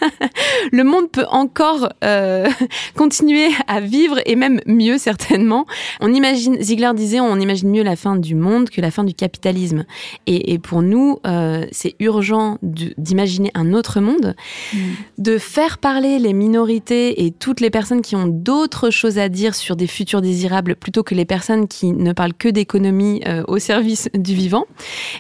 le 0.73 0.83
monde 0.83 1.11
peut 1.11 1.26
encore 1.31 1.90
euh, 2.05 2.49
continuer 2.97 3.49
à 3.67 3.81
vivre 3.81 4.19
et 4.25 4.35
même 4.35 4.61
mieux 4.67 4.99
certainement. 4.99 5.67
On 6.00 6.12
imagine, 6.12 6.61
Ziegler 6.61 6.90
disait, 6.95 7.21
on 7.21 7.38
imagine 7.38 7.71
mieux 7.71 7.83
la 7.83 7.97
fin 7.97 8.17
du 8.17 8.35
monde 8.35 8.71
que 8.71 8.81
la 8.81 8.90
fin 8.90 9.05
du 9.05 9.14
capitalisme. 9.14 9.85
Et, 10.26 10.59
pour 10.59 10.83
nous, 10.83 11.19
euh, 11.26 11.67
c'est 11.71 11.95
urgent 12.00 12.59
d'imaginer 12.62 13.50
un 13.55 13.73
autre 13.73 14.00
monde, 14.00 14.35
mm. 14.73 14.78
de 15.19 15.38
faire 15.38 15.78
parler 15.78 16.19
les 16.19 16.33
minorités 16.33 17.25
et 17.25 17.31
toutes 17.31 17.61
les 17.61 17.71
personnes 17.71 18.02
qui 18.02 18.17
ont 18.17 18.26
d'autres 18.26 18.90
choses 18.90 19.19
à 19.19 19.28
dire 19.28 19.55
sur 19.55 19.76
des 19.76 19.87
futurs 19.87 20.23
désirables 20.23 20.76
plutôt 20.76 21.02
que 21.02 21.14
les 21.14 21.25
personnes 21.25 21.69
qui 21.69 21.93
ne 21.93 22.12
parlent 22.12 22.35
que 22.35 22.49
d'économie 22.49 23.23
euh, 23.26 23.45
au 23.49 23.59
service 23.59 24.09
du 24.14 24.35
vivant. 24.35 24.64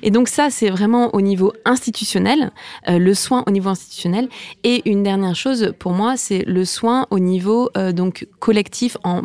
Et 0.02 0.10
donc 0.10 0.28
ça, 0.28 0.50
c'est 0.50 0.70
vraiment 0.70 1.10
au 1.18 1.20
niveau 1.20 1.52
institutionnel, 1.64 2.52
euh, 2.88 2.98
le 2.98 3.12
soin 3.12 3.42
au 3.48 3.50
niveau 3.50 3.70
institutionnel. 3.70 4.28
Et 4.62 4.88
une 4.88 5.02
dernière 5.02 5.34
chose 5.34 5.74
pour 5.80 5.92
moi, 5.92 6.16
c'est 6.16 6.44
le 6.46 6.64
soin 6.64 7.06
au 7.10 7.18
niveau 7.18 7.70
euh, 7.76 7.92
donc 7.92 8.28
collectif 8.38 8.96
en 9.02 9.22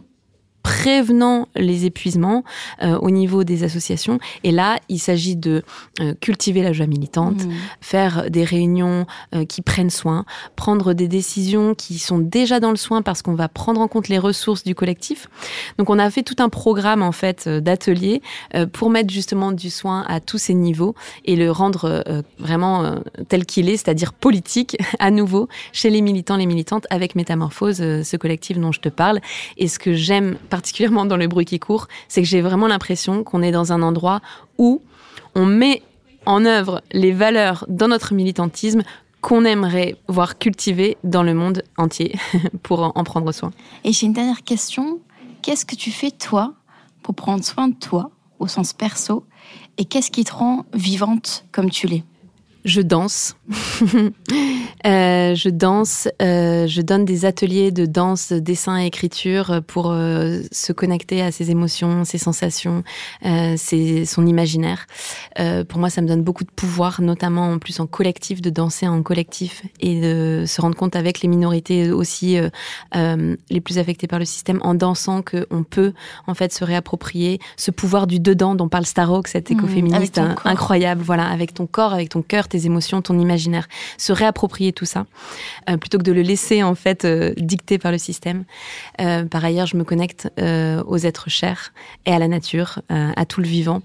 prévenant 0.63 1.49
les 1.55 1.85
épuisements 1.85 2.43
euh, 2.81 2.97
au 2.97 3.11
niveau 3.11 3.43
des 3.43 3.63
associations. 3.63 4.17
Et 4.43 4.51
là, 4.51 4.79
il 4.87 4.97
s'agit 4.97 5.35
de 5.35 5.61
euh, 5.99 6.13
cultiver 6.19 6.63
la 6.63 6.71
joie 6.71 6.87
militante, 6.87 7.45
mmh. 7.45 7.51
faire 7.81 8.31
des 8.31 8.45
réunions 8.45 9.05
euh, 9.35 9.45
qui 9.45 9.61
prennent 9.61 9.89
soin, 9.89 10.25
prendre 10.55 10.93
des 10.93 11.09
décisions 11.09 11.75
qui 11.75 11.99
sont 11.99 12.17
déjà 12.17 12.61
dans 12.61 12.71
le 12.71 12.77
soin 12.77 13.01
parce 13.01 13.21
qu'on 13.21 13.35
va 13.35 13.49
prendre 13.49 13.81
en 13.81 13.89
compte 13.89 14.07
les 14.07 14.17
ressources 14.17 14.63
du 14.63 14.73
collectif. 14.73 15.27
Donc, 15.77 15.89
on 15.89 15.99
a 15.99 16.09
fait 16.09 16.23
tout 16.23 16.37
un 16.39 16.49
programme 16.49 17.01
en 17.01 17.11
fait 17.11 17.49
d'ateliers 17.49 18.21
pour 18.71 18.89
mettre 18.89 19.11
justement 19.11 19.51
du 19.51 19.69
soin 19.69 20.05
à 20.07 20.21
tous 20.21 20.37
ces 20.37 20.53
niveaux 20.53 20.95
et 21.25 21.35
le 21.35 21.51
rendre 21.51 22.03
vraiment 22.39 22.95
tel 23.27 23.45
qu'il 23.45 23.69
est, 23.69 23.77
c'est-à-dire 23.77 24.13
politique 24.13 24.77
à 24.99 25.11
nouveau 25.11 25.49
chez 25.73 25.89
les 25.89 26.01
militants, 26.01 26.37
les 26.37 26.45
militantes 26.45 26.87
avec 26.89 27.15
Métamorphose, 27.15 27.77
ce 27.77 28.17
collectif 28.17 28.57
dont 28.57 28.71
je 28.71 28.79
te 28.79 28.89
parle. 28.89 29.19
Et 29.57 29.67
ce 29.67 29.79
que 29.79 29.93
j'aime 29.93 30.37
particulièrement 30.53 31.05
dans 31.05 31.17
le 31.17 31.25
bruit 31.25 31.45
qui 31.45 31.57
court, 31.57 31.87
c'est 32.07 32.21
que 32.21 32.27
j'ai 32.27 32.41
vraiment 32.41 32.67
l'impression 32.67 33.23
qu'on 33.23 33.41
est 33.41 33.49
dans 33.49 33.73
un 33.73 33.81
endroit 33.81 34.21
où 34.59 34.83
on 35.33 35.47
met 35.47 35.81
en 36.27 36.45
œuvre 36.45 36.83
les 36.91 37.11
valeurs 37.11 37.65
dans 37.69 37.87
notre 37.87 38.13
militantisme 38.13 38.83
qu'on 39.19 39.45
aimerait 39.45 39.95
voir 40.07 40.37
cultiver 40.37 40.95
dans 41.03 41.23
le 41.23 41.33
monde 41.33 41.63
entier 41.75 42.19
pour 42.61 42.95
en 42.95 43.03
prendre 43.03 43.31
soin. 43.31 43.51
Et 43.83 43.93
j'ai 43.93 44.05
une 44.05 44.13
dernière 44.13 44.43
question. 44.43 44.99
Qu'est-ce 45.41 45.65
que 45.65 45.75
tu 45.75 45.89
fais 45.89 46.11
toi 46.11 46.53
pour 47.01 47.15
prendre 47.15 47.43
soin 47.43 47.67
de 47.69 47.75
toi 47.75 48.11
au 48.37 48.45
sens 48.45 48.73
perso 48.73 49.25
et 49.79 49.85
qu'est-ce 49.85 50.11
qui 50.11 50.23
te 50.23 50.33
rend 50.33 50.67
vivante 50.75 51.45
comme 51.51 51.71
tu 51.71 51.87
l'es? 51.87 52.03
Je 52.65 52.81
danse. 52.81 53.35
euh, 54.85 55.35
je 55.35 55.49
danse. 55.49 56.07
Euh, 56.21 56.67
je 56.67 56.81
donne 56.81 57.05
des 57.05 57.25
ateliers 57.25 57.71
de 57.71 57.85
danse, 57.85 58.31
dessin 58.31 58.81
et 58.81 58.85
écriture 58.85 59.61
pour 59.67 59.91
euh, 59.91 60.39
se 60.51 60.71
connecter 60.71 61.21
à 61.21 61.31
ses 61.31 61.51
émotions, 61.51 62.05
ses 62.05 62.17
sensations, 62.17 62.83
ses, 63.55 64.05
son 64.05 64.25
imaginaire. 64.25 64.87
Pour 65.67 65.79
moi, 65.79 65.89
ça 65.89 66.01
me 66.01 66.07
donne 66.07 66.23
beaucoup 66.23 66.43
de 66.43 66.51
pouvoir, 66.51 67.01
notamment 67.01 67.51
en 67.51 67.59
plus 67.59 67.79
en 67.79 67.87
collectif, 67.87 68.41
de 68.41 68.49
danser 68.49 68.87
en 68.87 69.01
collectif 69.03 69.63
et 69.79 69.99
de 69.99 70.45
se 70.45 70.61
rendre 70.61 70.75
compte 70.75 70.95
avec 70.95 71.21
les 71.21 71.27
minorités 71.27 71.91
aussi 71.91 72.37
les 72.93 73.61
plus 73.61 73.77
affectées 73.77 74.07
par 74.07 74.19
le 74.19 74.25
système, 74.25 74.59
en 74.63 74.73
dansant 74.73 75.21
qu'on 75.21 75.63
peut 75.63 75.93
en 76.27 76.33
fait 76.33 76.53
se 76.53 76.63
réapproprier 76.63 77.39
ce 77.57 77.71
pouvoir 77.71 78.07
du 78.07 78.19
dedans 78.19 78.55
dont 78.55 78.69
parle 78.69 78.85
Starhawk, 78.85 79.27
cet 79.27 79.49
mmh, 79.49 79.53
écoféministe 79.53 80.21
incroyable. 80.45 81.01
Voilà, 81.03 81.27
avec 81.27 81.53
ton 81.53 81.67
corps, 81.67 81.93
avec 81.93 82.09
ton 82.09 82.21
cœur 82.21 82.47
tes 82.53 82.67
émotions, 82.67 83.01
ton 83.01 83.17
imaginaire, 83.17 83.67
se 83.97 84.13
réapproprier 84.13 84.73
tout 84.73 84.85
ça, 84.85 85.07
euh, 85.69 85.77
plutôt 85.77 85.97
que 85.97 86.03
de 86.03 86.11
le 86.11 86.21
laisser 86.21 86.61
en 86.61 86.75
fait 86.75 87.03
euh, 87.03 87.33
dicter 87.37 87.79
par 87.79 87.91
le 87.91 87.97
système. 87.97 88.45
Euh, 89.01 89.25
par 89.25 89.43
ailleurs, 89.43 89.65
je 89.65 89.75
me 89.75 89.83
connecte 89.83 90.29
aux 90.37 90.97
êtres 90.97 91.29
chers 91.29 91.73
et 92.05 92.11
à 92.11 92.19
la 92.19 92.27
nature, 92.27 92.81
à 92.89 93.25
tout 93.25 93.41
le 93.41 93.47
vivant, 93.47 93.81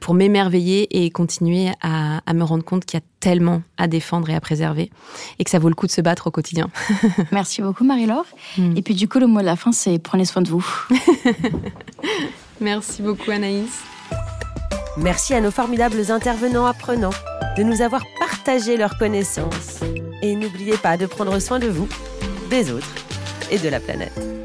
pour 0.00 0.14
m'émerveiller 0.14 1.04
et 1.04 1.10
continuer 1.10 1.70
à, 1.80 2.20
me 2.32 2.44
rendre 2.44 2.64
compte 2.64 2.84
qu'il 2.84 2.98
y 2.98 3.02
a 3.02 3.06
tellement 3.20 3.62
à 3.76 3.88
défendre 3.88 4.30
et 4.30 4.34
à 4.34 4.40
préserver, 4.40 4.90
et 5.38 5.44
que 5.44 5.50
ça 5.50 5.58
vaut 5.58 5.68
le 5.68 5.74
coup 5.74 5.86
de 5.86 5.92
se 5.92 6.00
battre 6.00 6.28
au 6.28 6.30
quotidien. 6.30 6.70
Merci 7.32 7.62
beaucoup 7.62 7.84
Marie-Laure. 7.84 8.26
Hmm. 8.56 8.76
Et 8.76 8.82
puis 8.82 8.94
du 8.94 9.08
coup, 9.08 9.18
le 9.18 9.26
mot 9.26 9.40
de 9.40 9.46
la 9.46 9.56
fin, 9.56 9.72
c'est 9.72 9.98
prenez 9.98 10.24
soin 10.24 10.42
de 10.42 10.48
vous. 10.48 10.66
Merci 12.60 13.02
beaucoup 13.02 13.30
Anaïs. 13.30 13.97
Merci 15.02 15.32
à 15.34 15.40
nos 15.40 15.52
formidables 15.52 16.10
intervenants 16.10 16.66
apprenants 16.66 17.12
de 17.56 17.62
nous 17.62 17.82
avoir 17.82 18.04
partagé 18.18 18.76
leurs 18.76 18.98
connaissances. 18.98 19.80
Et 20.22 20.34
n'oubliez 20.34 20.76
pas 20.76 20.96
de 20.96 21.06
prendre 21.06 21.38
soin 21.38 21.60
de 21.60 21.68
vous, 21.68 21.88
des 22.50 22.72
autres 22.72 22.94
et 23.50 23.58
de 23.58 23.68
la 23.68 23.78
planète. 23.78 24.37